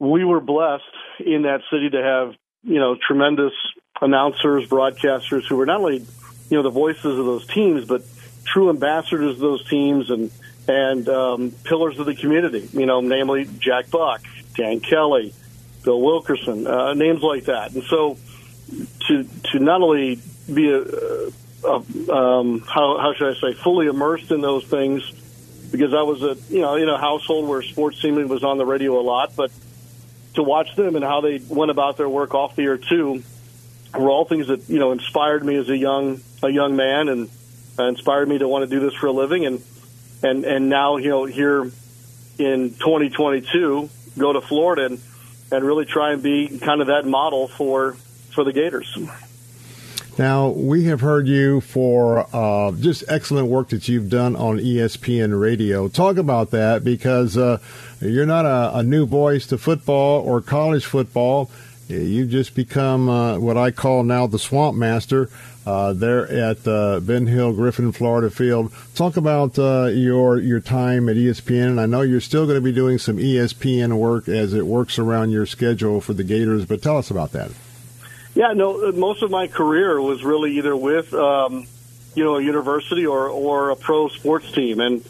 we 0.00 0.24
were 0.24 0.40
blessed 0.40 0.82
in 1.24 1.42
that 1.42 1.60
city 1.70 1.90
to 1.90 2.02
have 2.02 2.34
you 2.62 2.78
know, 2.78 2.96
tremendous 2.96 3.52
announcers, 4.00 4.68
broadcasters 4.68 5.46
who 5.48 5.56
were 5.56 5.66
not 5.66 5.80
only, 5.80 5.98
you 5.98 6.56
know, 6.56 6.62
the 6.62 6.70
voices 6.70 7.18
of 7.18 7.24
those 7.24 7.46
teams, 7.46 7.84
but 7.84 8.02
true 8.44 8.70
ambassadors 8.70 9.34
of 9.34 9.40
those 9.40 9.68
teams 9.68 10.10
and 10.10 10.30
and 10.66 11.08
um, 11.08 11.50
pillars 11.64 11.98
of 11.98 12.06
the 12.06 12.14
community. 12.14 12.68
You 12.72 12.86
know, 12.86 13.00
namely 13.00 13.48
Jack 13.58 13.90
Buck, 13.90 14.22
Dan 14.54 14.80
Kelly, 14.80 15.32
Bill 15.84 16.00
Wilkerson, 16.00 16.66
uh, 16.66 16.94
names 16.94 17.22
like 17.22 17.44
that. 17.44 17.74
And 17.74 17.82
so, 17.84 18.18
to 19.08 19.24
to 19.52 19.58
not 19.58 19.80
only 19.80 20.20
be 20.52 20.70
a, 20.70 20.82
a 21.64 22.12
um, 22.12 22.60
how 22.60 22.98
how 22.98 23.14
should 23.16 23.36
I 23.36 23.40
say 23.40 23.54
fully 23.54 23.86
immersed 23.86 24.30
in 24.30 24.40
those 24.40 24.64
things, 24.64 25.10
because 25.70 25.94
I 25.94 26.02
was 26.02 26.22
a 26.22 26.36
you 26.52 26.60
know 26.60 26.76
in 26.76 26.88
a 26.88 26.98
household 26.98 27.48
where 27.48 27.62
sports 27.62 28.00
seemingly 28.00 28.26
was 28.26 28.44
on 28.44 28.58
the 28.58 28.66
radio 28.66 28.98
a 29.00 29.02
lot, 29.02 29.34
but 29.36 29.50
to 30.38 30.42
watch 30.44 30.76
them 30.76 30.94
and 30.94 31.04
how 31.04 31.20
they 31.20 31.40
went 31.48 31.68
about 31.68 31.96
their 31.96 32.08
work 32.08 32.32
off 32.32 32.54
the 32.54 32.62
air 32.62 32.78
too 32.78 33.24
were 33.92 34.08
all 34.08 34.24
things 34.24 34.46
that 34.46 34.68
you 34.68 34.78
know 34.78 34.92
inspired 34.92 35.44
me 35.44 35.56
as 35.56 35.68
a 35.68 35.76
young 35.76 36.20
a 36.44 36.48
young 36.48 36.76
man 36.76 37.08
and 37.08 37.28
uh, 37.76 37.88
inspired 37.88 38.28
me 38.28 38.38
to 38.38 38.46
want 38.46 38.62
to 38.62 38.70
do 38.70 38.78
this 38.78 38.94
for 38.94 39.08
a 39.08 39.12
living 39.12 39.46
and 39.46 39.60
and 40.22 40.44
and 40.44 40.68
now 40.68 40.96
you 40.96 41.08
know 41.08 41.24
here 41.24 41.64
in 42.38 42.70
2022 42.70 43.90
go 44.16 44.32
to 44.32 44.40
Florida 44.40 44.86
and 44.86 45.00
and 45.50 45.64
really 45.64 45.84
try 45.84 46.12
and 46.12 46.22
be 46.22 46.60
kind 46.60 46.80
of 46.80 46.86
that 46.86 47.04
model 47.04 47.48
for 47.48 47.94
for 48.30 48.44
the 48.44 48.52
Gators. 48.52 48.96
Now, 50.18 50.48
we 50.48 50.84
have 50.86 51.00
heard 51.00 51.28
you 51.28 51.60
for 51.60 52.26
uh, 52.34 52.72
just 52.72 53.04
excellent 53.06 53.46
work 53.46 53.68
that 53.68 53.86
you've 53.86 54.10
done 54.10 54.34
on 54.34 54.58
ESPN 54.58 55.40
radio. 55.40 55.86
Talk 55.86 56.16
about 56.16 56.50
that 56.50 56.82
because 56.82 57.36
uh, 57.36 57.58
you're 58.00 58.26
not 58.26 58.44
a, 58.44 58.78
a, 58.78 58.82
new 58.82 59.06
voice 59.06 59.46
to 59.46 59.58
football 59.58 60.20
or 60.22 60.40
college 60.40 60.84
football. 60.84 61.52
You've 61.86 62.30
just 62.30 62.56
become 62.56 63.08
uh, 63.08 63.38
what 63.38 63.56
I 63.56 63.70
call 63.70 64.02
now 64.02 64.26
the 64.26 64.40
swamp 64.40 64.76
master 64.76 65.30
uh, 65.64 65.92
there 65.92 66.28
at 66.28 66.66
uh, 66.66 66.98
Ben 66.98 67.28
Hill 67.28 67.52
Griffin 67.52 67.92
Florida 67.92 68.28
Field. 68.28 68.72
Talk 68.96 69.16
about 69.16 69.56
uh, 69.56 69.84
your 69.84 70.40
your 70.40 70.60
time 70.60 71.08
at 71.08 71.14
ESPN, 71.14 71.68
and 71.68 71.80
I 71.80 71.86
know 71.86 72.00
you're 72.00 72.20
still 72.20 72.44
going 72.44 72.56
to 72.56 72.60
be 72.60 72.72
doing 72.72 72.98
some 72.98 73.18
ESPN 73.18 73.96
work 73.96 74.28
as 74.28 74.52
it 74.52 74.66
works 74.66 74.98
around 74.98 75.30
your 75.30 75.46
schedule 75.46 76.00
for 76.00 76.12
the 76.12 76.24
Gators. 76.24 76.66
But 76.66 76.82
tell 76.82 76.98
us 76.98 77.08
about 77.08 77.30
that. 77.32 77.52
Yeah, 78.38 78.52
no. 78.52 78.92
Most 78.92 79.24
of 79.24 79.32
my 79.32 79.48
career 79.48 80.00
was 80.00 80.22
really 80.22 80.58
either 80.58 80.76
with, 80.76 81.12
um, 81.12 81.66
you 82.14 82.22
know, 82.22 82.36
a 82.36 82.40
university 82.40 83.04
or 83.04 83.28
or 83.28 83.70
a 83.70 83.76
pro 83.76 84.06
sports 84.06 84.52
team. 84.52 84.78
And 84.78 85.04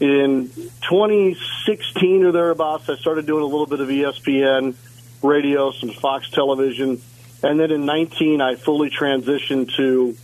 in 0.00 0.50
2016 0.50 2.24
or 2.26 2.32
thereabouts, 2.32 2.90
I 2.90 2.96
started 2.96 3.24
doing 3.24 3.42
a 3.42 3.46
little 3.46 3.64
bit 3.64 3.80
of 3.80 3.88
ESPN 3.88 4.74
radio, 5.22 5.72
some 5.72 5.92
Fox 5.92 6.28
television, 6.28 7.00
and 7.42 7.58
then 7.58 7.70
in 7.70 7.86
19, 7.86 8.42
I 8.42 8.56
fully 8.56 8.90
transitioned 8.90 9.74
to 9.76 10.14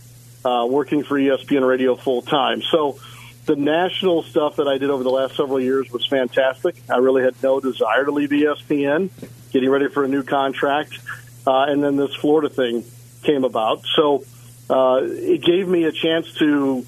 uh, 0.47 0.67
working 0.69 1.03
for 1.03 1.17
ESPN 1.17 1.67
radio 1.67 1.95
full 1.95 2.21
time. 2.21 2.61
So 2.61 2.99
the 3.47 3.55
national 3.55 4.21
stuff 4.21 4.57
that 4.57 4.67
I 4.67 4.77
did 4.77 4.91
over 4.91 5.01
the 5.01 5.09
last 5.09 5.35
several 5.35 5.59
years 5.59 5.91
was 5.91 6.05
fantastic. 6.05 6.75
I 6.87 6.97
really 6.97 7.23
had 7.23 7.41
no 7.41 7.59
desire 7.59 8.05
to 8.05 8.11
leave 8.11 8.29
ESPN, 8.29 9.09
getting 9.51 9.71
ready 9.71 9.87
for 9.87 10.03
a 10.03 10.07
new 10.07 10.21
contract 10.21 10.99
uh, 11.45 11.65
and 11.67 11.83
then 11.83 11.95
this 11.95 12.13
Florida 12.15 12.49
thing 12.49 12.83
came 13.23 13.43
about. 13.43 13.83
So 13.95 14.23
uh, 14.69 15.01
it 15.03 15.41
gave 15.41 15.67
me 15.67 15.83
a 15.85 15.91
chance 15.91 16.33
to 16.35 16.85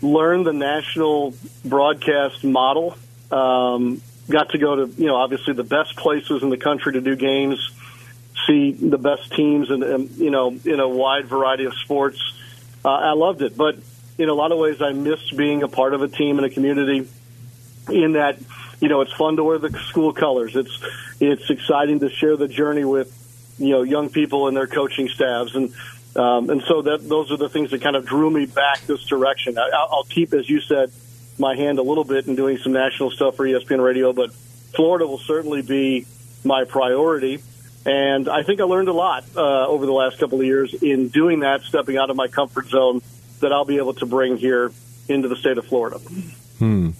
learn 0.00 0.44
the 0.44 0.52
national 0.52 1.34
broadcast 1.64 2.44
model. 2.44 2.96
Um, 3.30 4.02
got 4.28 4.50
to 4.50 4.58
go 4.58 4.86
to 4.86 5.00
you 5.00 5.06
know 5.06 5.16
obviously 5.16 5.54
the 5.54 5.64
best 5.64 5.96
places 5.96 6.42
in 6.42 6.50
the 6.50 6.56
country 6.56 6.92
to 6.94 7.00
do 7.00 7.16
games, 7.16 7.58
see 8.46 8.72
the 8.72 8.98
best 8.98 9.32
teams, 9.32 9.70
and, 9.70 10.10
you 10.12 10.30
know 10.30 10.56
in 10.64 10.80
a 10.80 10.88
wide 10.88 11.26
variety 11.26 11.64
of 11.64 11.74
sports. 11.74 12.20
Uh, 12.84 12.90
I 12.90 13.12
loved 13.12 13.42
it, 13.42 13.56
but 13.56 13.76
in 14.18 14.28
a 14.28 14.34
lot 14.34 14.52
of 14.52 14.58
ways, 14.58 14.82
I 14.82 14.92
missed 14.92 15.36
being 15.36 15.62
a 15.62 15.68
part 15.68 15.94
of 15.94 16.02
a 16.02 16.08
team 16.08 16.38
and 16.38 16.46
a 16.46 16.50
community. 16.50 17.08
In 17.88 18.12
that, 18.12 18.38
you 18.80 18.88
know, 18.88 19.00
it's 19.00 19.12
fun 19.12 19.36
to 19.36 19.44
wear 19.44 19.58
the 19.58 19.70
school 19.88 20.12
colors. 20.12 20.54
It's 20.54 20.78
it's 21.20 21.50
exciting 21.50 22.00
to 22.00 22.10
share 22.10 22.36
the 22.36 22.48
journey 22.48 22.84
with 22.84 23.12
you 23.58 23.70
know 23.70 23.82
young 23.82 24.08
people 24.08 24.48
and 24.48 24.56
their 24.56 24.66
coaching 24.66 25.08
staffs 25.08 25.54
and 25.54 25.72
um, 26.14 26.50
and 26.50 26.62
so 26.62 26.82
that 26.82 27.08
those 27.08 27.30
are 27.30 27.36
the 27.36 27.48
things 27.48 27.70
that 27.70 27.80
kind 27.80 27.96
of 27.96 28.04
drew 28.04 28.30
me 28.30 28.46
back 28.46 28.80
this 28.82 29.04
direction. 29.06 29.58
I, 29.58 29.70
I'll 29.72 30.04
keep, 30.04 30.34
as 30.34 30.48
you 30.48 30.60
said, 30.60 30.92
my 31.38 31.56
hand 31.56 31.78
a 31.78 31.82
little 31.82 32.04
bit 32.04 32.26
in 32.26 32.36
doing 32.36 32.58
some 32.58 32.72
national 32.72 33.10
stuff 33.12 33.36
for 33.36 33.46
ESPN 33.46 33.82
Radio, 33.82 34.12
but 34.12 34.32
Florida 34.74 35.06
will 35.06 35.18
certainly 35.18 35.62
be 35.62 36.06
my 36.44 36.64
priority. 36.64 37.42
And 37.84 38.28
I 38.28 38.42
think 38.42 38.60
I 38.60 38.64
learned 38.64 38.88
a 38.88 38.92
lot 38.92 39.24
uh, 39.36 39.66
over 39.66 39.86
the 39.86 39.92
last 39.92 40.18
couple 40.18 40.38
of 40.38 40.46
years 40.46 40.74
in 40.74 41.08
doing 41.08 41.40
that, 41.40 41.62
stepping 41.62 41.96
out 41.96 42.10
of 42.10 42.16
my 42.16 42.28
comfort 42.28 42.66
zone 42.66 43.00
that 43.40 43.52
I'll 43.52 43.64
be 43.64 43.78
able 43.78 43.94
to 43.94 44.06
bring 44.06 44.36
here 44.36 44.70
into 45.08 45.28
the 45.28 45.36
state 45.36 45.58
of 45.58 45.66
Florida. 45.66 45.98
Hmm. 46.58 46.90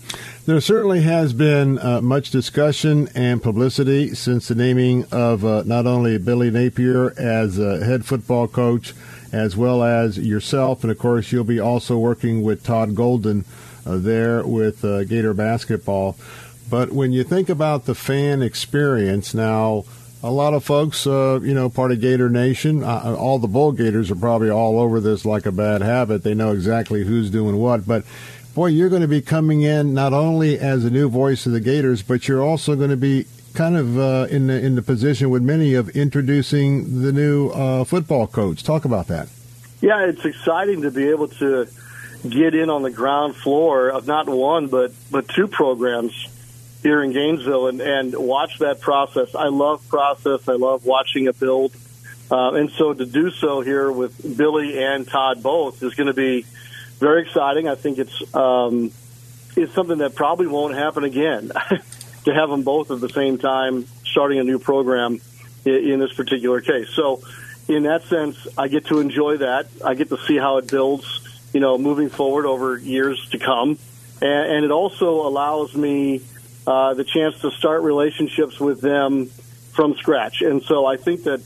There 0.45 0.61
certainly 0.61 1.03
has 1.03 1.33
been 1.33 1.79
uh, 1.79 2.01
much 2.01 2.33
discussion 2.33 3.09
and 3.15 3.41
publicity 3.41 4.13
since 4.17 4.49
the 4.49 4.57
naming 4.57 5.05
of 5.13 5.45
uh, 5.45 5.63
not 5.65 5.87
only 5.87 6.19
Billy 6.19 6.51
Napier 6.51 7.15
as 7.17 7.59
head 7.59 8.05
football 8.05 8.49
coach, 8.49 8.93
as 9.33 9.57
well 9.57 9.85
as 9.85 10.19
yourself, 10.19 10.83
and 10.83 10.91
of 10.91 10.99
course 10.99 11.31
you'll 11.31 11.45
be 11.45 11.61
also 11.61 11.97
working 11.97 12.43
with 12.43 12.65
Todd 12.65 12.97
Golden 12.97 13.45
uh, 13.87 13.99
there 13.99 14.45
with 14.45 14.85
uh, 14.85 15.05
Gator 15.05 15.33
basketball. 15.33 16.17
But 16.69 16.91
when 16.91 17.13
you 17.13 17.23
think 17.23 17.49
about 17.49 17.87
the 17.87 17.95
fan 17.95 18.43
experience 18.43 19.35
now, 19.35 19.85
a 20.25 20.31
lot 20.31 20.55
of 20.55 20.65
folks, 20.65 21.07
uh, 21.07 21.41
you 21.43 21.55
know, 21.55 21.69
part 21.69 21.93
of 21.93 22.01
Gator 22.01 22.29
Nation, 22.29 22.83
uh, 22.83 23.17
all 23.19 23.39
the 23.39 23.49
Bull 23.49 23.73
Gators 23.73 24.11
are 24.11 24.17
probably 24.17 24.51
all 24.51 24.79
over 24.79 25.01
this 25.01 25.25
like 25.25 25.47
a 25.47 25.53
bad 25.53 25.83
habit. 25.83 26.23
They 26.23 26.35
know 26.35 26.53
exactly 26.53 27.05
who's 27.05 27.31
doing 27.31 27.57
what. 27.57 27.87
But 27.87 28.05
boy, 28.55 28.67
you're 28.67 28.89
going 28.89 29.03
to 29.03 29.09
be 29.09 29.23
coming 29.23 29.63
in 29.63 29.95
not 29.95 30.13
only 30.13 30.59
as 30.59 30.85
a 30.85 30.91
new 30.91 31.09
voice 31.09 31.47
of 31.47 31.53
the 31.53 31.61
Gators, 31.61 32.03
but 32.03 32.29
you're 32.29 32.43
also 32.43 32.77
going 32.77 32.91
to 32.91 32.97
be 32.97 33.27
kind 33.55 33.77
of 33.77 33.99
uh, 33.99 34.27
in 34.31 34.47
the 34.47 34.65
in 34.65 34.75
the 34.77 34.83
position 34.83 35.31
with 35.31 35.43
many 35.43 35.75
of 35.75 35.91
introducing 35.91 37.03
the 37.03 37.13
new 37.13 37.51
uh, 37.51 37.85
football 37.85 38.27
coach. 38.27 38.63
Talk 38.63 38.85
about 38.85 39.09
that. 39.09 39.29
Yeah, 39.81 40.07
it's 40.07 40.25
exciting 40.25 40.83
to 40.83 40.91
be 40.91 41.09
able 41.09 41.29
to 41.29 41.67
get 42.29 42.55
in 42.55 42.71
on 42.71 42.83
the 42.83 42.91
ground 42.91 43.35
floor 43.37 43.91
of 43.91 44.07
not 44.07 44.29
one 44.29 44.69
but 44.69 44.93
but 45.11 45.29
two 45.29 45.49
programs 45.49 46.29
here 46.83 47.03
in 47.03 47.13
Gainesville 47.13 47.69
and 47.69 47.81
and 47.81 48.15
watch 48.17 48.59
that 48.61 48.81
process. 48.81 49.35
I 49.35 49.49
love 49.49 49.87
process. 49.89 50.49
I 50.49 50.55
love 50.55 50.85
watching 50.85 51.27
it 51.27 51.39
build. 51.39 51.73
Uh, 52.31 52.55
and 52.55 52.71
so 52.71 52.95
to 52.95 53.05
do 53.05 53.31
so 53.31 53.61
here 53.61 53.93
with 53.93 54.39
Billy 54.39 54.83
and 54.83 55.07
Todd 55.07 55.43
both 55.43 55.83
is 55.83 55.95
going 55.95 56.07
to 56.07 56.15
be 56.15 56.47
very 57.03 57.23
exciting. 57.23 57.69
I 57.69 57.75
think 57.75 57.99
it's 57.99 58.35
um, 58.35 58.93
it's 59.57 59.75
something 59.75 59.99
that 59.99 60.15
probably 60.15 60.47
won't 60.47 60.75
happen 60.75 61.03
again 61.03 61.49
to 62.25 62.33
have 62.33 62.49
them 62.49 62.63
both 62.63 62.93
at 62.93 63.01
the 63.01 63.09
same 63.09 63.39
time 63.39 63.87
starting 64.05 64.39
a 64.39 64.45
new 64.45 64.61
program 64.61 65.21
in, 65.65 65.75
in 65.75 66.01
this 66.01 66.13
particular 66.13 66.61
case. 66.61 66.89
So, 66.91 67.21
in 67.69 67.83
that 67.83 68.05
sense, 68.05 68.47
I 68.57 68.69
get 68.69 68.87
to 68.87 69.01
enjoy 69.01 69.39
that. 69.39 69.67
I 69.85 69.95
get 69.95 70.11
to 70.11 70.19
see 70.27 70.37
how 70.37 70.59
it 70.59 70.71
builds, 70.71 71.07
you 71.53 71.61
know, 71.61 71.77
moving 71.77 72.09
forward 72.09 72.47
over 72.47 72.79
years 72.79 73.29
to 73.31 73.39
come, 73.39 73.79
and, 74.21 74.53
and 74.53 74.65
it 74.65 74.71
also 74.71 75.27
allows 75.27 75.75
me 75.75 76.23
uh, 76.69 76.95
the 76.95 77.05
chance 77.05 77.41
to 77.41 77.51
start 77.51 77.83
relationships 77.83 78.61
with 78.61 78.81
them 78.81 79.27
from 79.75 79.97
scratch. 79.97 80.41
And 80.41 80.63
so, 80.63 80.87
I 80.87 80.99
think 80.99 81.25
that 81.25 81.41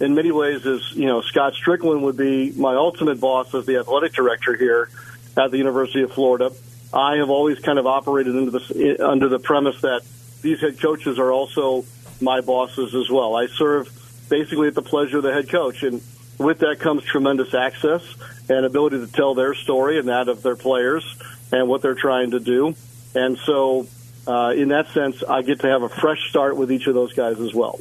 in 0.00 0.14
many 0.14 0.32
ways, 0.32 0.64
is 0.64 0.92
you 0.94 1.06
know 1.06 1.20
Scott 1.20 1.54
Stricklin 1.54 2.00
would 2.00 2.16
be 2.16 2.52
my 2.52 2.74
ultimate 2.74 3.20
boss 3.20 3.54
as 3.54 3.66
the 3.66 3.76
athletic 3.76 4.12
director 4.14 4.56
here 4.56 4.88
at 5.36 5.50
the 5.50 5.58
University 5.58 6.02
of 6.02 6.12
Florida. 6.12 6.52
I 6.92 7.16
have 7.16 7.30
always 7.30 7.60
kind 7.60 7.78
of 7.78 7.86
operated 7.86 8.34
into 8.34 8.50
the 8.50 9.06
under 9.06 9.28
the 9.28 9.38
premise 9.38 9.80
that 9.82 10.02
these 10.42 10.60
head 10.60 10.80
coaches 10.80 11.18
are 11.18 11.30
also 11.30 11.84
my 12.20 12.40
bosses 12.40 12.94
as 12.94 13.10
well. 13.10 13.36
I 13.36 13.46
serve 13.46 13.88
basically 14.28 14.68
at 14.68 14.74
the 14.74 14.82
pleasure 14.82 15.18
of 15.18 15.22
the 15.22 15.32
head 15.32 15.48
coach, 15.48 15.82
and 15.82 16.02
with 16.38 16.60
that 16.60 16.80
comes 16.80 17.04
tremendous 17.04 17.54
access 17.54 18.02
and 18.48 18.64
ability 18.64 18.98
to 18.98 19.12
tell 19.12 19.34
their 19.34 19.54
story 19.54 19.98
and 19.98 20.08
that 20.08 20.28
of 20.28 20.42
their 20.42 20.56
players 20.56 21.04
and 21.52 21.68
what 21.68 21.82
they're 21.82 21.94
trying 21.94 22.30
to 22.30 22.40
do. 22.40 22.74
And 23.14 23.36
so, 23.38 23.86
uh, 24.26 24.54
in 24.56 24.68
that 24.68 24.88
sense, 24.88 25.22
I 25.22 25.42
get 25.42 25.60
to 25.60 25.68
have 25.68 25.82
a 25.82 25.88
fresh 25.88 26.28
start 26.30 26.56
with 26.56 26.72
each 26.72 26.86
of 26.86 26.94
those 26.94 27.12
guys 27.12 27.38
as 27.40 27.52
well. 27.52 27.78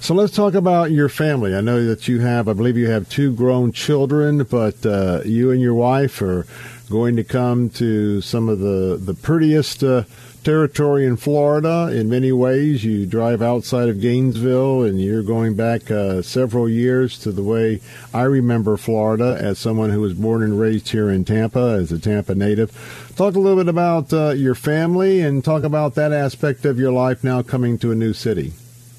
So 0.00 0.14
let's 0.14 0.34
talk 0.34 0.54
about 0.54 0.90
your 0.92 1.08
family. 1.08 1.54
I 1.54 1.60
know 1.60 1.84
that 1.86 2.06
you 2.06 2.20
have, 2.20 2.48
I 2.48 2.52
believe 2.52 2.76
you 2.76 2.90
have 2.90 3.08
two 3.08 3.32
grown 3.32 3.72
children, 3.72 4.44
but 4.44 4.84
uh, 4.86 5.22
you 5.24 5.50
and 5.50 5.60
your 5.60 5.74
wife 5.74 6.22
are 6.22 6.46
going 6.88 7.16
to 7.16 7.24
come 7.24 7.68
to 7.70 8.20
some 8.20 8.48
of 8.48 8.60
the 8.60 8.96
the 9.00 9.14
prettiest 9.14 9.82
uh, 9.82 10.04
territory 10.44 11.04
in 11.04 11.16
Florida. 11.16 11.90
In 11.92 12.08
many 12.08 12.30
ways, 12.30 12.84
you 12.84 13.04
drive 13.04 13.42
outside 13.42 13.88
of 13.88 14.00
Gainesville, 14.00 14.84
and 14.84 15.00
you're 15.00 15.24
going 15.24 15.56
back 15.56 15.90
uh, 15.90 16.22
several 16.22 16.68
years 16.68 17.18
to 17.20 17.32
the 17.32 17.42
way 17.42 17.80
I 18.14 18.22
remember 18.22 18.76
Florida 18.76 19.36
as 19.40 19.58
someone 19.58 19.90
who 19.90 20.00
was 20.00 20.14
born 20.14 20.44
and 20.44 20.60
raised 20.60 20.90
here 20.90 21.10
in 21.10 21.24
Tampa 21.24 21.78
as 21.80 21.90
a 21.90 21.98
Tampa 21.98 22.36
native. 22.36 22.70
Talk 23.16 23.34
a 23.34 23.40
little 23.40 23.58
bit 23.58 23.68
about 23.68 24.12
uh, 24.12 24.30
your 24.30 24.54
family 24.54 25.20
and 25.20 25.44
talk 25.44 25.64
about 25.64 25.96
that 25.96 26.12
aspect 26.12 26.64
of 26.64 26.78
your 26.78 26.92
life 26.92 27.24
now 27.24 27.42
coming 27.42 27.76
to 27.78 27.90
a 27.90 27.96
new 27.96 28.12
city. 28.12 28.52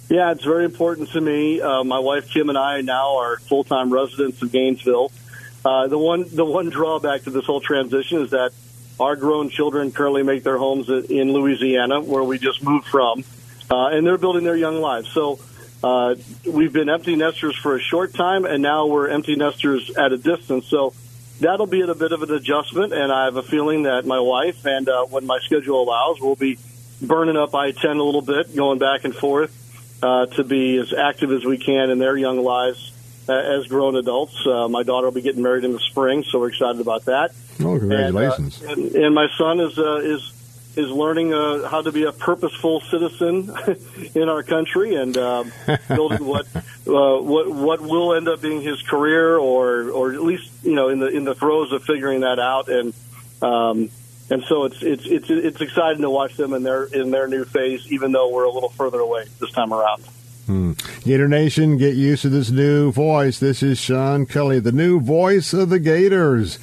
Yeah, 0.10 0.32
it's 0.32 0.44
very 0.44 0.64
important 0.64 1.10
to 1.12 1.22
me. 1.22 1.60
Uh, 1.60 1.84
my 1.84 2.00
wife 2.00 2.30
Kim 2.30 2.48
and 2.48 2.58
I 2.58 2.80
now 2.80 3.18
are 3.18 3.38
full 3.40 3.66
time 3.66 3.92
residents 3.92 4.42
of 4.42 4.52
Gainesville. 4.52 5.12
Uh, 5.66 5.88
the 5.88 5.98
one 5.98 6.24
the 6.34 6.46
one 6.46 6.70
drawback 6.70 7.24
to 7.24 7.30
this 7.30 7.46
whole 7.46 7.60
transition 7.60 8.22
is 8.22 8.32
that 8.32 8.54
our 9.02 9.18
grown 9.18 9.50
children 9.50 9.92
currently 9.92 10.24
make 10.24 10.44
their 10.44 10.58
homes 10.58 10.90
in 10.90 11.34
Louisiana, 11.34 12.00
where 12.00 12.24
we 12.24 12.40
just 12.40 12.64
moved 12.64 12.88
from, 12.88 13.26
uh, 13.70 13.88
and 13.88 14.08
they're 14.08 14.18
building 14.18 14.46
their 14.46 14.56
young 14.56 14.80
lives. 14.80 15.12
So 15.12 15.40
uh, 15.84 16.16
we've 16.46 16.72
been 16.72 16.90
empty 16.90 17.18
nesters 17.18 17.58
for 17.58 17.76
a 17.76 17.82
short 17.82 18.14
time, 18.14 18.46
and 18.46 18.64
now 18.64 18.86
we're 18.86 19.10
empty 19.10 19.36
nesters 19.36 19.92
at 19.98 20.14
a 20.14 20.18
distance. 20.18 20.68
So 20.68 20.94
that'll 21.42 21.68
be 21.68 21.82
a 21.82 21.94
bit 21.94 22.14
of 22.14 22.24
an 22.24 22.34
adjustment, 22.34 22.94
and 22.94 23.12
I 23.12 23.26
have 23.26 23.36
a 23.36 23.44
feeling 23.44 23.84
that 23.84 24.06
my 24.06 24.22
wife 24.22 24.66
and 24.66 24.88
uh, 24.88 25.04
when 25.04 25.26
my 25.26 25.40
schedule 25.40 25.84
allows, 25.84 26.22
we'll 26.22 26.38
be 26.38 26.58
burning 27.02 27.36
up 27.36 27.54
I 27.54 27.72
ten 27.74 27.98
a 27.98 28.04
little 28.04 28.22
bit, 28.22 28.56
going 28.56 28.80
back 28.80 29.04
and 29.04 29.14
forth 29.14 29.57
uh, 30.02 30.26
to 30.28 30.44
be 30.44 30.78
as 30.78 30.94
active 30.94 31.32
as 31.32 31.44
we 31.46 31.58
can 31.58 31.90
in 31.90 32.00
their 32.00 32.16
young 32.16 32.44
lives 32.44 32.92
uh, 33.30 33.34
as 33.34 33.68
grown 33.68 33.96
adults. 33.96 34.46
Uh, 34.46 34.68
my 34.68 34.84
daughter 34.84 35.08
will 35.08 35.14
be 35.14 35.22
getting 35.22 35.44
married 35.44 35.64
in 35.64 35.74
the 35.74 35.80
spring, 35.80 36.24
so 36.24 36.40
we're 36.40 36.50
excited 36.50 36.82
about 36.82 37.06
that. 37.06 37.32
Oh, 37.60 37.78
congratulations! 37.78 38.62
And, 38.62 38.70
uh, 38.70 38.74
and, 38.74 38.96
and 38.96 39.16
my 39.16 39.28
son 39.38 39.60
is 39.60 39.78
uh, 39.78 39.98
is 39.98 40.34
is 40.76 40.92
learning 40.92 41.34
uh, 41.34 41.68
how 41.68 41.82
to 41.82 41.92
be 41.92 42.04
a 42.04 42.12
purposeful 42.12 42.82
citizen 42.82 43.52
in 44.16 44.30
our 44.30 44.44
country 44.44 44.94
and 44.94 45.14
building 45.88 46.26
what 46.26 46.46
uh, 46.56 46.62
what 47.18 47.50
what 47.50 47.82
will 47.82 48.14
end 48.14 48.28
up 48.28 48.42
being 48.42 48.62
his 48.62 48.82
career, 48.84 49.38
or 49.38 49.90
or 49.90 50.14
at 50.14 50.22
least 50.22 50.52
you 50.64 50.76
know 50.76 50.90
in 50.90 51.00
the 51.00 51.08
in 51.08 51.24
the 51.24 51.36
throes 51.36 51.72
of 51.72 51.84
figuring 51.84 52.22
that 52.22 52.40
out. 52.40 52.70
And 52.70 52.94
um, 53.42 53.90
and 54.30 54.44
so 54.44 54.66
it's 54.66 54.82
it's 54.82 55.06
it's 55.06 55.30
it's 55.30 55.62
exciting 55.62 56.02
to 56.02 56.10
watch 56.10 56.36
them 56.36 56.54
in 56.54 56.64
their 56.64 56.86
in 56.86 57.12
their 57.12 57.28
new 57.28 57.46
phase, 57.46 57.92
even 57.92 58.12
though 58.12 58.32
we're 58.32 58.44
a 58.44 58.52
little 58.52 58.70
further 58.70 59.00
away 59.00 59.26
this 59.40 59.52
time 59.52 59.74
around. 59.74 60.04
Hmm. 60.48 60.74
Gator 61.04 61.28
Nation, 61.28 61.78
get 61.78 61.96
used 61.96 62.22
to 62.22 62.30
this 62.30 62.50
new 62.50 62.92
voice. 62.92 63.40
This 63.40 63.62
is 63.62 63.78
Sean 63.78 64.26
Kelley, 64.26 64.60
the 64.60 64.72
new 64.72 65.00
voice 65.00 65.54
of 65.54 65.70
the 65.70 65.80
Gators. 65.80 66.58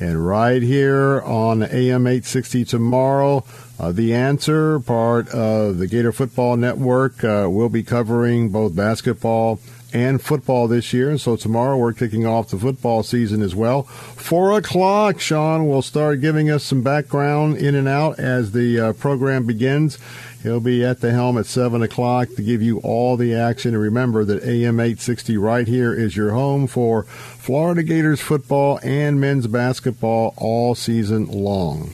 And 0.00 0.24
right 0.24 0.62
here 0.62 1.20
on 1.22 1.62
AM 1.62 2.06
860 2.06 2.64
tomorrow, 2.64 3.44
uh, 3.80 3.90
The 3.90 4.14
Answer, 4.14 4.78
part 4.78 5.28
of 5.30 5.78
the 5.78 5.88
Gator 5.88 6.12
Football 6.12 6.56
Network, 6.56 7.24
uh, 7.24 7.48
will 7.50 7.68
be 7.68 7.82
covering 7.82 8.50
both 8.50 8.76
basketball 8.76 9.58
and 9.92 10.20
football 10.20 10.68
this 10.68 10.92
year. 10.92 11.10
And 11.10 11.20
So 11.20 11.36
tomorrow 11.36 11.76
we're 11.76 11.92
kicking 11.92 12.26
off 12.26 12.50
the 12.50 12.58
football 12.58 13.02
season 13.02 13.42
as 13.42 13.54
well. 13.54 13.84
Four 13.84 14.56
o'clock, 14.56 15.20
Sean 15.20 15.68
will 15.68 15.82
start 15.82 16.20
giving 16.20 16.50
us 16.50 16.64
some 16.64 16.82
background 16.82 17.56
in 17.56 17.74
and 17.74 17.88
out 17.88 18.18
as 18.18 18.52
the 18.52 18.80
uh, 18.80 18.92
program 18.94 19.46
begins. 19.46 19.98
He'll 20.42 20.60
be 20.60 20.84
at 20.84 21.00
the 21.00 21.10
helm 21.10 21.36
at 21.36 21.46
7 21.46 21.82
o'clock 21.82 22.28
to 22.36 22.42
give 22.42 22.62
you 22.62 22.78
all 22.78 23.16
the 23.16 23.34
action. 23.34 23.74
And 23.74 23.82
remember 23.82 24.24
that 24.24 24.44
AM 24.44 24.78
860 24.78 25.36
right 25.36 25.66
here 25.66 25.92
is 25.92 26.16
your 26.16 26.30
home 26.30 26.68
for 26.68 27.02
Florida 27.02 27.82
Gators 27.82 28.20
football 28.20 28.78
and 28.84 29.20
men's 29.20 29.48
basketball 29.48 30.34
all 30.36 30.76
season 30.76 31.26
long 31.26 31.92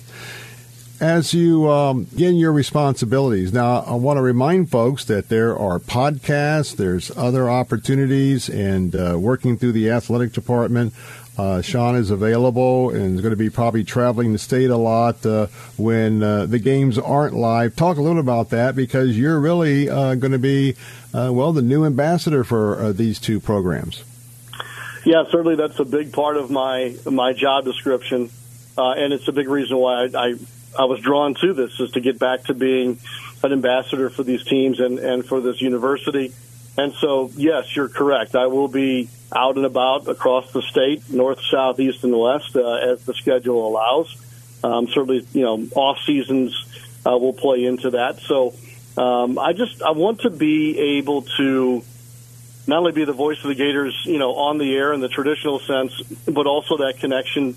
as 1.01 1.35
you 1.35 1.71
um, 1.71 2.07
your 2.13 2.53
responsibilities. 2.53 3.53
Now, 3.53 3.81
I 3.81 3.95
want 3.95 4.17
to 4.17 4.23
remind 4.23 4.71
folks 4.71 5.05
that 5.07 5.29
there 5.29 5.57
are 5.57 5.79
podcasts, 5.79 6.77
there's 6.77 7.11
other 7.17 7.51
opportunities, 7.51 8.49
and 8.49 8.95
uh, 8.95 9.17
working 9.19 9.57
through 9.57 9.73
the 9.73 9.91
athletic 9.91 10.33
department. 10.33 10.95
Uh, 11.37 11.61
Sean 11.61 11.97
is 11.97 12.11
available 12.11 12.91
and 12.91 13.17
is 13.17 13.21
going 13.21 13.33
to 13.33 13.37
be 13.37 13.51
probably 13.51 13.83
traveling 13.83 14.33
the 14.33 14.39
state 14.39 14.71
a 14.71 14.77
lot 14.77 15.27
uh, 15.27 15.49
when 15.77 16.23
uh, 16.23 16.47
the 16.47 16.61
games 16.61 16.97
aren't 16.97 17.35
live. 17.35 17.75
Talk 17.75 17.97
a 17.97 18.03
little 18.03 18.21
about 18.21 18.51
that 18.51 18.77
because 18.77 19.19
you're 19.19 19.41
really 19.41 19.91
uh, 19.91 20.15
going 20.15 20.31
to 20.31 20.39
be, 20.39 20.77
uh, 21.13 21.31
well, 21.33 21.53
the 21.53 21.61
new 21.61 21.85
ambassador 21.85 22.45
for 22.45 22.93
these 22.93 23.19
two 23.19 23.41
programs. 23.41 24.05
Yeah, 25.05 25.25
certainly 25.31 25.57
that's 25.57 25.79
a 25.81 25.85
big 25.85 26.13
part 26.13 26.37
of 26.37 26.51
my 26.51 26.97
my 27.05 27.33
job 27.33 27.65
description, 27.65 28.31
and 28.79 29.13
it's 29.13 29.27
a 29.27 29.33
big 29.33 29.49
reason 29.49 29.77
why 29.77 30.05
I, 30.05 30.29
I 30.29 30.35
I 30.79 30.85
was 30.85 31.01
drawn 31.01 31.35
to 31.35 31.53
this 31.53 31.79
is 31.81 31.93
to 31.93 32.01
get 32.01 32.19
back 32.19 32.45
to 32.45 32.55
being 32.55 32.99
an 33.43 33.53
ambassador 33.53 34.11
for 34.11 34.23
these 34.23 34.45
teams 34.45 34.81
and, 34.81 34.99
and 34.99 35.25
for 35.25 35.41
this 35.41 35.61
university. 35.61 36.33
And 36.77 36.93
so, 36.95 37.31
yes, 37.37 37.75
you're 37.77 37.89
correct. 37.89 38.35
I 38.35 38.47
will 38.47 38.69
be 38.69 39.09
out 39.35 39.57
and 39.57 39.65
about 39.65 40.09
across 40.09 40.53
the 40.53 40.63
state, 40.63 41.09
north, 41.11 41.41
south, 41.51 41.79
east, 41.79 42.03
and 42.05 42.19
west, 42.19 42.57
uh, 42.57 42.75
as 42.75 43.05
the 43.05 43.15
schedule 43.15 43.69
allows. 43.69 44.17
Um, 44.65 44.89
certainly, 44.89 45.27
you 45.33 45.43
know, 45.43 45.67
off 45.77 45.99
seasons 46.07 46.55
uh, 47.07 47.17
will 47.17 47.33
play 47.33 47.65
into 47.65 47.91
that. 47.91 48.19
So, 48.21 48.55
um, 48.97 49.39
I 49.39 49.53
just 49.53 49.83
I 49.83 49.91
want 49.91 50.21
to 50.21 50.31
be 50.31 50.99
able 50.99 51.23
to 51.37 51.83
not 52.67 52.79
only 52.79 52.93
be 52.93 53.05
the 53.05 53.13
voice 53.13 53.39
of 53.43 53.49
the 53.49 53.55
Gators, 53.55 53.95
you 54.07 54.19
know, 54.19 54.35
on 54.35 54.59
the 54.59 54.75
air 54.75 54.93
in 54.93 55.01
the 55.01 55.09
traditional 55.09 55.59
sense, 55.59 56.01
but 56.25 56.47
also 56.47 56.79
that 56.79 56.99
connection 56.99 57.57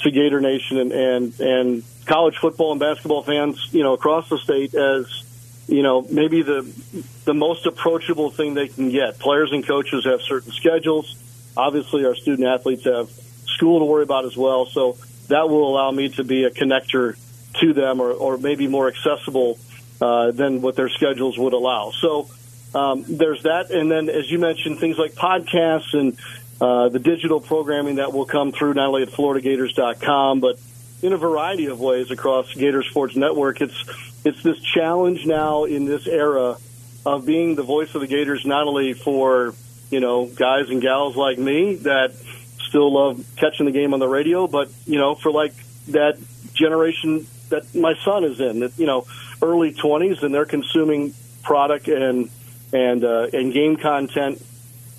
to 0.00 0.10
Gator 0.10 0.40
Nation 0.40 0.78
and 0.78 0.92
and, 0.92 1.40
and 1.40 1.82
college 2.06 2.36
football 2.38 2.72
and 2.72 2.80
basketball 2.80 3.22
fans, 3.22 3.68
you 3.72 3.82
know, 3.82 3.92
across 3.92 4.28
the 4.28 4.38
state 4.38 4.74
as 4.74 5.06
you 5.66 5.82
know 5.82 6.06
maybe 6.10 6.42
the 6.42 6.62
the 7.24 7.34
most 7.34 7.66
approachable 7.66 8.30
thing 8.30 8.54
they 8.54 8.68
can 8.68 8.90
get. 8.90 9.18
Players 9.18 9.52
and 9.52 9.66
coaches 9.66 10.04
have 10.04 10.22
certain 10.22 10.52
schedules. 10.52 11.14
Obviously, 11.56 12.04
our 12.04 12.14
student 12.14 12.46
athletes 12.46 12.84
have 12.84 13.10
school 13.46 13.78
to 13.80 13.84
worry 13.84 14.02
about 14.02 14.24
as 14.24 14.36
well. 14.36 14.66
So 14.66 14.98
that 15.28 15.48
will 15.48 15.68
allow 15.68 15.90
me 15.90 16.10
to 16.10 16.24
be 16.24 16.44
a 16.44 16.50
connector 16.50 17.16
to 17.60 17.72
them, 17.72 18.00
or, 18.00 18.12
or 18.12 18.36
maybe 18.38 18.68
more 18.68 18.88
accessible 18.88 19.58
uh, 20.00 20.30
than 20.30 20.60
what 20.60 20.76
their 20.76 20.90
schedules 20.90 21.38
would 21.38 21.54
allow. 21.54 21.90
So 21.90 22.28
um, 22.74 23.04
there's 23.08 23.42
that, 23.44 23.70
and 23.70 23.90
then 23.90 24.10
as 24.10 24.30
you 24.30 24.38
mentioned, 24.38 24.78
things 24.78 24.98
like 24.98 25.12
podcasts 25.12 25.94
and 25.94 26.18
uh, 26.60 26.88
the 26.88 26.98
digital 26.98 27.40
programming 27.40 27.96
that 27.96 28.12
will 28.12 28.24
come 28.24 28.52
through 28.52 28.74
not 28.74 28.88
only 28.88 29.02
at 29.02 29.10
FloridaGators.com, 29.10 30.40
but 30.40 30.58
in 31.02 31.12
a 31.12 31.16
variety 31.16 31.66
of 31.66 31.80
ways 31.80 32.10
across 32.10 32.52
Gator 32.54 32.82
Sports 32.82 33.16
Network. 33.16 33.60
It's 33.60 33.84
it's 34.24 34.42
this 34.42 34.58
challenge 34.60 35.26
now 35.26 35.64
in 35.64 35.84
this 35.84 36.06
era 36.06 36.56
of 37.04 37.26
being 37.26 37.54
the 37.54 37.62
voice 37.62 37.94
of 37.94 38.00
the 38.00 38.06
Gators, 38.06 38.44
not 38.44 38.66
only 38.66 38.94
for 38.94 39.54
you 39.90 40.00
know 40.00 40.26
guys 40.26 40.70
and 40.70 40.80
gals 40.80 41.16
like 41.16 41.38
me 41.38 41.76
that 41.76 42.12
still 42.68 42.92
love 42.92 43.24
catching 43.36 43.66
the 43.66 43.72
game 43.72 43.94
on 43.94 44.00
the 44.00 44.08
radio, 44.08 44.46
but 44.46 44.70
you 44.86 44.98
know 44.98 45.14
for 45.14 45.30
like 45.30 45.54
that 45.88 46.18
generation 46.54 47.26
that 47.50 47.74
my 47.74 47.94
son 48.04 48.24
is 48.24 48.40
in, 48.40 48.60
that 48.60 48.78
you 48.78 48.86
know 48.86 49.06
early 49.42 49.72
twenties, 49.72 50.22
and 50.22 50.34
they're 50.34 50.46
consuming 50.46 51.14
product 51.42 51.88
and 51.88 52.30
and 52.72 53.04
uh, 53.04 53.28
and 53.32 53.52
game 53.52 53.76
content 53.76 54.42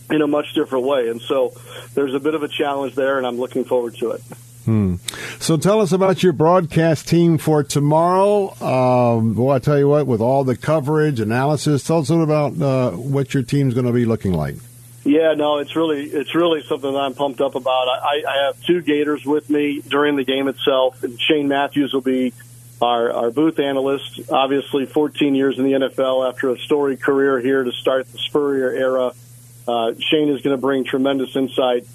in 0.10 0.22
a 0.22 0.28
much 0.28 0.54
different 0.54 0.86
way. 0.86 1.10
And 1.10 1.22
so 1.22 1.54
there's 1.93 2.13
a 2.13 2.20
bit 2.20 2.34
of 2.36 2.43
a 2.43 2.48
challenge 2.48 2.96
there, 2.96 3.17
and 3.17 3.28
I'm 3.28 3.38
looking 3.38 3.65
forward 3.65 3.96
to 3.98 4.12
it. 4.12 4.22
Hmm. 4.65 4.96
So 5.39 5.56
tell 5.56 5.80
us 5.80 5.93
about 5.93 6.24
your 6.24 6.34
broadcast 6.34 7.08
team 7.08 7.38
for 7.38 7.63
tomorrow. 7.63 8.52
Um, 8.62 9.36
well, 9.36 9.56
I 9.56 9.60
tell 9.60 9.78
you 9.80 9.88
what, 9.88 10.08
with 10.08 10.20
all 10.20 10.43
the 10.43 10.58
coverage, 10.58 11.22
analysis, 11.22 11.84
tell 11.84 12.00
us 12.00 12.10
a 12.10 12.15
little 12.15 12.26
about 12.26 12.62
uh, 12.62 12.98
what 12.98 13.34
your 13.34 13.43
team's 13.43 13.74
going 13.74 13.86
to 13.86 13.93
be 13.93 14.04
looking 14.04 14.34
like. 14.34 14.56
Yeah, 15.06 15.36
no, 15.36 15.60
it's 15.60 15.74
really 15.74 16.04
it's 16.04 16.36
really 16.36 16.63
something 16.63 16.91
that 16.91 17.00
I'm 17.00 17.13
pumped 17.13 17.39
up 17.39 17.56
about. 17.56 17.88
I, 17.88 18.24
I 18.28 18.46
have 18.48 18.62
two 18.63 18.82
Gators 18.82 19.26
with 19.26 19.50
me 19.50 19.82
during 19.88 20.17
the 20.17 20.26
game 20.26 20.50
itself, 20.50 21.02
and 21.02 21.17
Shane 21.17 21.48
Matthews 21.48 21.93
will 21.93 22.02
be 22.02 22.34
our, 22.82 23.13
our 23.13 23.32
booth 23.32 23.58
analyst. 23.60 24.30
Obviously, 24.30 24.86
14 24.86 25.34
years 25.34 25.58
in 25.58 25.63
the 25.63 25.72
NFL 25.72 26.28
after 26.28 26.50
a 26.50 26.58
storied 26.58 27.02
career 27.02 27.39
here 27.39 27.63
to 27.63 27.72
start 27.72 28.12
the 28.12 28.17
Spurrier 28.17 28.72
era 28.72 29.13
Uh, 29.67 29.93
Shane 29.99 30.30
is 30.30 30.41
going 30.41 30.56
to 30.56 30.62
bring 30.62 30.86
tremendous 30.86 31.36
insight 31.36 31.86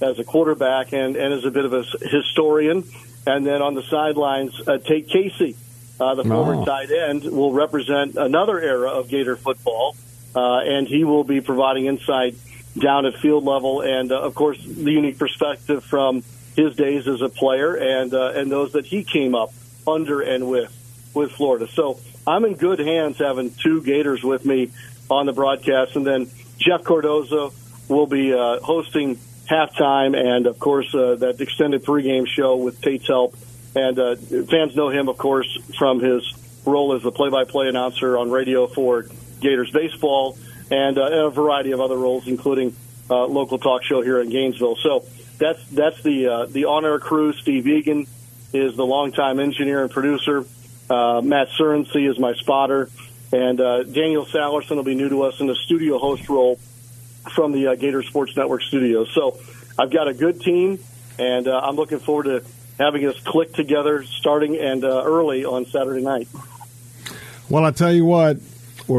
as 0.00 0.18
a 0.18 0.24
quarterback 0.24 0.92
and, 0.92 1.16
and 1.16 1.32
as 1.32 1.44
a 1.44 1.50
bit 1.50 1.64
of 1.64 1.72
a 1.72 1.82
historian. 1.82 2.84
And 3.26 3.46
then 3.46 3.62
on 3.62 3.74
the 3.74 3.82
sidelines, 3.82 4.60
uh, 4.66 4.78
Tate 4.78 5.08
Casey, 5.08 5.56
uh, 6.00 6.14
the 6.14 6.24
former 6.24 6.56
oh. 6.56 6.64
tight 6.64 6.90
end, 6.90 7.24
will 7.24 7.52
represent 7.52 8.16
another 8.16 8.60
era 8.60 8.90
of 8.90 9.08
Gator 9.08 9.36
football, 9.36 9.96
uh, 10.34 10.58
and 10.58 10.88
he 10.88 11.04
will 11.04 11.24
be 11.24 11.40
providing 11.40 11.86
insight 11.86 12.34
down 12.78 13.06
at 13.06 13.14
field 13.16 13.44
level 13.44 13.82
and, 13.82 14.10
uh, 14.10 14.20
of 14.20 14.34
course, 14.34 14.62
the 14.64 14.90
unique 14.90 15.18
perspective 15.18 15.84
from 15.84 16.24
his 16.56 16.74
days 16.76 17.06
as 17.08 17.20
a 17.22 17.28
player 17.28 17.74
and 17.74 18.12
uh, 18.12 18.32
and 18.34 18.50
those 18.50 18.72
that 18.72 18.84
he 18.84 19.04
came 19.04 19.34
up 19.34 19.52
under 19.86 20.20
and 20.20 20.48
with 20.48 20.70
with 21.14 21.32
Florida. 21.32 21.66
So 21.68 21.98
I'm 22.26 22.44
in 22.44 22.54
good 22.54 22.78
hands 22.78 23.18
having 23.18 23.52
two 23.52 23.82
Gators 23.82 24.22
with 24.22 24.44
me 24.44 24.70
on 25.10 25.26
the 25.26 25.32
broadcast, 25.32 25.96
and 25.96 26.06
then 26.06 26.30
Jeff 26.58 26.84
Cardozo 26.84 27.52
will 27.88 28.06
be 28.06 28.32
uh, 28.32 28.60
hosting 28.60 29.16
halftime, 29.50 30.16
and 30.16 30.46
of 30.46 30.58
course 30.58 30.94
uh, 30.94 31.16
that 31.16 31.40
extended 31.40 31.84
pregame 31.84 32.26
show 32.26 32.56
with 32.56 32.80
Tate's 32.80 33.06
help. 33.06 33.36
And 33.74 33.98
uh, 33.98 34.16
fans 34.16 34.76
know 34.76 34.90
him, 34.90 35.08
of 35.08 35.16
course, 35.18 35.48
from 35.78 36.00
his 36.00 36.22
role 36.64 36.94
as 36.94 37.02
the 37.02 37.10
play-by-play 37.10 37.68
announcer 37.68 38.18
on 38.18 38.30
radio 38.30 38.66
for 38.66 39.06
Gators 39.40 39.70
baseball, 39.70 40.38
and 40.70 40.96
uh, 40.98 41.26
a 41.26 41.30
variety 41.30 41.72
of 41.72 41.80
other 41.80 41.96
roles, 41.96 42.28
including 42.28 42.76
uh, 43.10 43.26
local 43.26 43.58
talk 43.58 43.82
show 43.82 44.00
here 44.00 44.20
in 44.20 44.30
Gainesville. 44.30 44.76
So 44.76 45.04
that's 45.38 45.66
that's 45.68 46.00
the 46.02 46.28
uh, 46.28 46.46
the 46.46 46.66
on-air 46.66 47.00
crew. 47.00 47.32
Steve 47.32 47.66
Egan 47.66 48.06
is 48.52 48.76
the 48.76 48.86
longtime 48.86 49.40
engineer 49.40 49.82
and 49.82 49.90
producer. 49.90 50.44
Uh, 50.88 51.20
Matt 51.22 51.48
Surensey 51.58 52.08
is 52.08 52.18
my 52.18 52.34
spotter, 52.34 52.90
and 53.32 53.60
uh, 53.60 53.82
Daniel 53.82 54.26
Sallerson 54.26 54.76
will 54.76 54.82
be 54.82 54.94
new 54.94 55.08
to 55.08 55.22
us 55.22 55.40
in 55.40 55.46
the 55.46 55.54
studio 55.54 55.98
host 55.98 56.28
role 56.28 56.60
from 57.34 57.52
the 57.52 57.68
uh, 57.68 57.74
Gator 57.74 58.02
Sports 58.02 58.36
Network 58.36 58.62
studios. 58.62 59.10
So 59.14 59.38
I've 59.78 59.90
got 59.90 60.06
a 60.06 60.14
good 60.14 60.40
team, 60.40 60.78
and 61.18 61.48
uh, 61.48 61.60
I'm 61.64 61.76
looking 61.76 61.98
forward 61.98 62.24
to 62.24 62.44
having 62.78 63.06
us 63.06 63.18
click 63.20 63.52
together 63.52 64.02
starting 64.04 64.58
and 64.58 64.84
uh, 64.84 65.02
early 65.04 65.44
on 65.44 65.64
Saturday 65.66 66.02
night. 66.02 66.28
Well, 67.48 67.64
I 67.64 67.70
tell 67.70 67.92
you 67.92 68.04
what, 68.04 68.38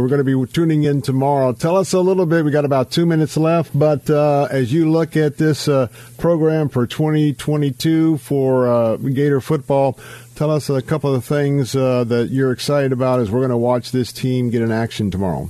we're 0.02 0.08
going 0.08 0.24
to 0.24 0.46
be 0.46 0.52
tuning 0.52 0.84
in 0.84 1.02
tomorrow. 1.02 1.54
Tell 1.54 1.78
us 1.78 1.94
a 1.94 2.00
little 2.00 2.26
bit. 2.26 2.44
We 2.44 2.52
got 2.52 2.66
about 2.66 2.92
two 2.92 3.06
minutes 3.06 3.38
left, 3.38 3.78
but 3.78 4.10
uh, 4.10 4.48
as 4.50 4.74
you 4.74 4.90
look 4.90 5.16
at 5.16 5.38
this 5.38 5.68
uh, 5.68 5.88
program 6.18 6.70
for 6.70 6.88
2022 6.88 8.18
for 8.18 8.68
uh, 8.68 8.98
Gator 8.98 9.42
football, 9.42 9.98
tell 10.36 10.52
us 10.52 10.70
a 10.70 10.82
couple 10.82 11.14
of 11.14 11.26
things 11.26 11.76
uh, 11.76 12.04
that 12.06 12.30
you're 12.30 12.52
excited 12.52 12.92
about 12.92 13.20
as 13.20 13.30
we're 13.30 13.42
going 13.42 13.52
to 13.52 13.58
watch 13.58 13.92
this 13.92 14.12
team 14.12 14.50
get 14.50 14.62
in 14.62 14.72
action 14.72 15.12
tomorrow. 15.12 15.50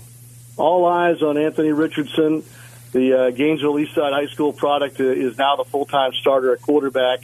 All 0.58 0.86
eyes 0.86 1.21
on 1.21 1.38
Anthony 1.38 1.71
Richardson. 1.71 2.43
The 2.91 3.13
uh, 3.13 3.29
Gainesville 3.32 3.73
Eastside 3.73 4.12
High 4.12 4.27
School 4.27 4.53
product 4.53 4.99
uh, 4.99 5.06
is 5.06 5.38
now 5.38 5.56
the 5.56 5.63
full-time 5.63 6.13
starter 6.13 6.53
at 6.53 6.62
quarterback. 6.62 7.21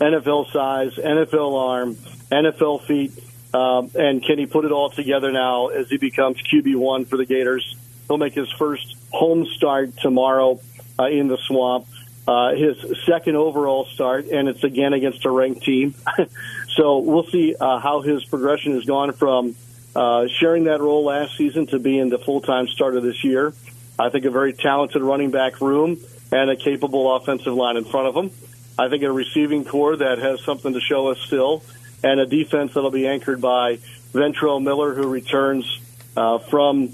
NFL 0.00 0.52
size, 0.52 0.94
NFL 0.94 1.58
arm, 1.58 1.96
NFL 2.30 2.84
feet 2.84 3.12
um, 3.54 3.90
and 3.94 4.22
can 4.22 4.38
he 4.38 4.46
put 4.46 4.64
it 4.64 4.72
all 4.72 4.90
together 4.90 5.32
now 5.32 5.68
as 5.68 5.88
he 5.88 5.96
becomes 5.96 6.36
QB1 6.42 7.08
for 7.08 7.16
the 7.16 7.24
Gators? 7.24 7.76
He'll 8.06 8.18
make 8.18 8.34
his 8.34 8.50
first 8.58 8.96
home 9.10 9.46
start 9.56 9.96
tomorrow 9.96 10.60
uh, 10.98 11.06
in 11.06 11.28
the 11.28 11.38
swamp. 11.46 11.86
Uh, 12.26 12.54
his 12.54 12.76
second 13.06 13.36
overall 13.36 13.86
start, 13.86 14.26
and 14.26 14.48
it's 14.48 14.62
again 14.62 14.92
against 14.92 15.24
a 15.24 15.30
ranked 15.30 15.62
team. 15.62 15.94
so 16.76 16.98
we'll 16.98 17.24
see 17.24 17.54
uh, 17.58 17.78
how 17.78 18.02
his 18.02 18.22
progression 18.24 18.74
has 18.74 18.84
gone 18.84 19.12
from 19.12 19.56
uh, 19.96 20.26
sharing 20.38 20.64
that 20.64 20.80
role 20.80 21.04
last 21.04 21.36
season 21.38 21.66
to 21.66 21.78
being 21.78 22.10
the 22.10 22.18
full 22.18 22.42
time 22.42 22.68
starter 22.68 23.00
this 23.00 23.24
year. 23.24 23.54
I 23.98 24.10
think 24.10 24.26
a 24.26 24.30
very 24.30 24.52
talented 24.52 25.00
running 25.02 25.30
back 25.30 25.62
room 25.62 25.98
and 26.30 26.50
a 26.50 26.56
capable 26.56 27.16
offensive 27.16 27.54
line 27.54 27.78
in 27.78 27.84
front 27.84 28.08
of 28.08 28.14
him. 28.14 28.30
I 28.78 28.88
think 28.90 29.02
a 29.02 29.10
receiving 29.10 29.64
corps 29.64 29.96
that 29.96 30.18
has 30.18 30.44
something 30.44 30.74
to 30.74 30.80
show 30.80 31.08
us 31.08 31.18
still 31.20 31.64
and 32.02 32.20
a 32.20 32.26
defense 32.26 32.74
that'll 32.74 32.90
be 32.90 33.06
anchored 33.06 33.40
by 33.40 33.76
Ventrell 34.12 34.62
Miller, 34.62 34.94
who 34.94 35.08
returns 35.08 35.80
uh, 36.16 36.38
from 36.38 36.90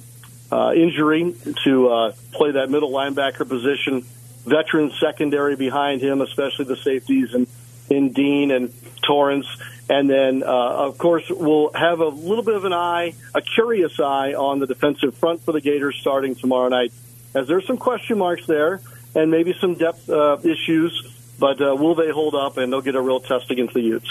uh, 0.50 0.72
injury 0.74 1.34
to 1.64 1.88
uh, 1.88 2.12
play 2.32 2.52
that 2.52 2.70
middle 2.70 2.90
linebacker 2.90 3.48
position. 3.48 4.04
Veteran 4.44 4.92
secondary 5.00 5.56
behind 5.56 6.02
him, 6.02 6.20
especially 6.20 6.66
the 6.66 6.76
safeties 6.76 7.32
and 7.34 7.46
in 7.90 8.12
Dean 8.12 8.50
and 8.50 8.72
Torrence. 9.02 9.46
And 9.88 10.08
then, 10.08 10.42
uh, 10.42 10.46
of 10.46 10.96
course, 10.98 11.24
we'll 11.28 11.70
have 11.74 12.00
a 12.00 12.08
little 12.08 12.44
bit 12.44 12.54
of 12.54 12.64
an 12.64 12.72
eye, 12.72 13.14
a 13.34 13.42
curious 13.42 14.00
eye 14.00 14.32
on 14.34 14.58
the 14.58 14.66
defensive 14.66 15.16
front 15.16 15.42
for 15.42 15.52
the 15.52 15.60
Gators 15.60 15.96
starting 16.00 16.34
tomorrow 16.34 16.68
night, 16.68 16.92
as 17.34 17.46
there's 17.46 17.66
some 17.66 17.76
question 17.76 18.18
marks 18.18 18.46
there 18.46 18.80
and 19.14 19.30
maybe 19.30 19.54
some 19.60 19.74
depth 19.74 20.08
uh, 20.08 20.38
issues. 20.42 21.10
But 21.38 21.60
uh, 21.60 21.74
will 21.74 21.94
they 21.94 22.10
hold 22.10 22.34
up 22.34 22.56
and 22.56 22.72
they'll 22.72 22.80
get 22.80 22.94
a 22.94 23.00
real 23.00 23.20
test 23.20 23.50
against 23.50 23.74
the 23.74 23.80
Utes? 23.80 24.10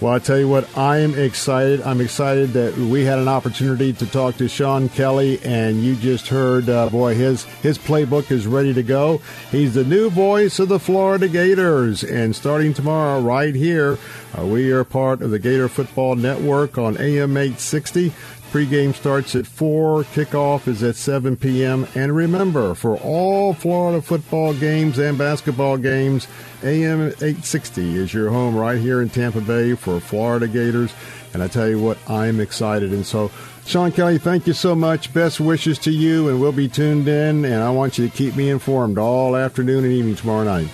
Well, 0.00 0.12
I 0.12 0.18
tell 0.18 0.38
you 0.38 0.48
what, 0.48 0.76
I 0.76 0.98
am 0.98 1.16
excited. 1.16 1.80
I'm 1.82 2.00
excited 2.00 2.52
that 2.54 2.76
we 2.76 3.04
had 3.04 3.20
an 3.20 3.28
opportunity 3.28 3.92
to 3.92 4.06
talk 4.06 4.36
to 4.38 4.48
Sean 4.48 4.88
Kelley, 4.88 5.38
and 5.44 5.84
you 5.84 5.94
just 5.94 6.26
heard, 6.26 6.68
uh, 6.68 6.88
boy, 6.90 7.14
his 7.14 7.44
his 7.62 7.78
playbook 7.78 8.32
is 8.32 8.46
ready 8.46 8.74
to 8.74 8.82
go. 8.82 9.22
He's 9.52 9.74
the 9.74 9.84
new 9.84 10.10
voice 10.10 10.58
of 10.58 10.68
the 10.68 10.80
Florida 10.80 11.28
Gators, 11.28 12.02
and 12.02 12.34
starting 12.34 12.74
tomorrow, 12.74 13.20
right 13.20 13.54
here, 13.54 13.96
uh, 14.36 14.44
we 14.44 14.72
are 14.72 14.82
part 14.82 15.22
of 15.22 15.30
the 15.30 15.38
Gator 15.38 15.68
Football 15.68 16.16
Network 16.16 16.76
on 16.76 16.96
AM 16.98 17.36
860. 17.36 18.12
Pregame 18.54 18.94
starts 18.94 19.34
at 19.34 19.48
4, 19.48 20.04
kickoff 20.04 20.68
is 20.68 20.84
at 20.84 20.94
7 20.94 21.36
p.m. 21.36 21.88
And 21.96 22.14
remember, 22.14 22.76
for 22.76 22.96
all 22.98 23.52
Florida 23.52 24.00
football 24.00 24.54
games 24.54 24.96
and 24.96 25.18
basketball 25.18 25.76
games, 25.76 26.28
AM 26.62 27.08
860 27.08 27.96
is 27.96 28.14
your 28.14 28.30
home 28.30 28.54
right 28.54 28.78
here 28.78 29.02
in 29.02 29.08
Tampa 29.08 29.40
Bay 29.40 29.74
for 29.74 29.98
Florida 29.98 30.46
Gators. 30.46 30.94
And 31.32 31.42
I 31.42 31.48
tell 31.48 31.68
you 31.68 31.80
what, 31.80 31.98
I'm 32.08 32.38
excited. 32.38 32.92
And 32.92 33.04
so, 33.04 33.28
Sean 33.66 33.90
Kelley, 33.90 34.18
thank 34.18 34.46
you 34.46 34.52
so 34.52 34.76
much. 34.76 35.12
Best 35.12 35.40
wishes 35.40 35.76
to 35.80 35.90
you, 35.90 36.28
and 36.28 36.40
we'll 36.40 36.52
be 36.52 36.68
tuned 36.68 37.08
in. 37.08 37.44
And 37.44 37.60
I 37.60 37.70
want 37.70 37.98
you 37.98 38.08
to 38.08 38.16
keep 38.16 38.36
me 38.36 38.50
informed 38.50 38.98
all 38.98 39.34
afternoon 39.34 39.82
and 39.82 39.92
evening 39.92 40.14
tomorrow 40.14 40.44
night. 40.44 40.68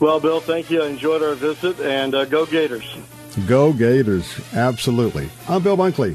Well, 0.00 0.20
Bill, 0.20 0.40
thank 0.40 0.70
you. 0.70 0.82
I 0.82 0.88
enjoyed 0.88 1.22
our 1.22 1.34
visit, 1.34 1.80
and 1.80 2.14
uh, 2.14 2.26
go 2.26 2.44
Gators. 2.44 2.94
Go 3.46 3.72
Gators. 3.72 4.38
Absolutely. 4.52 5.30
I'm 5.48 5.62
Bill 5.62 5.78
Bunkley. 5.78 6.14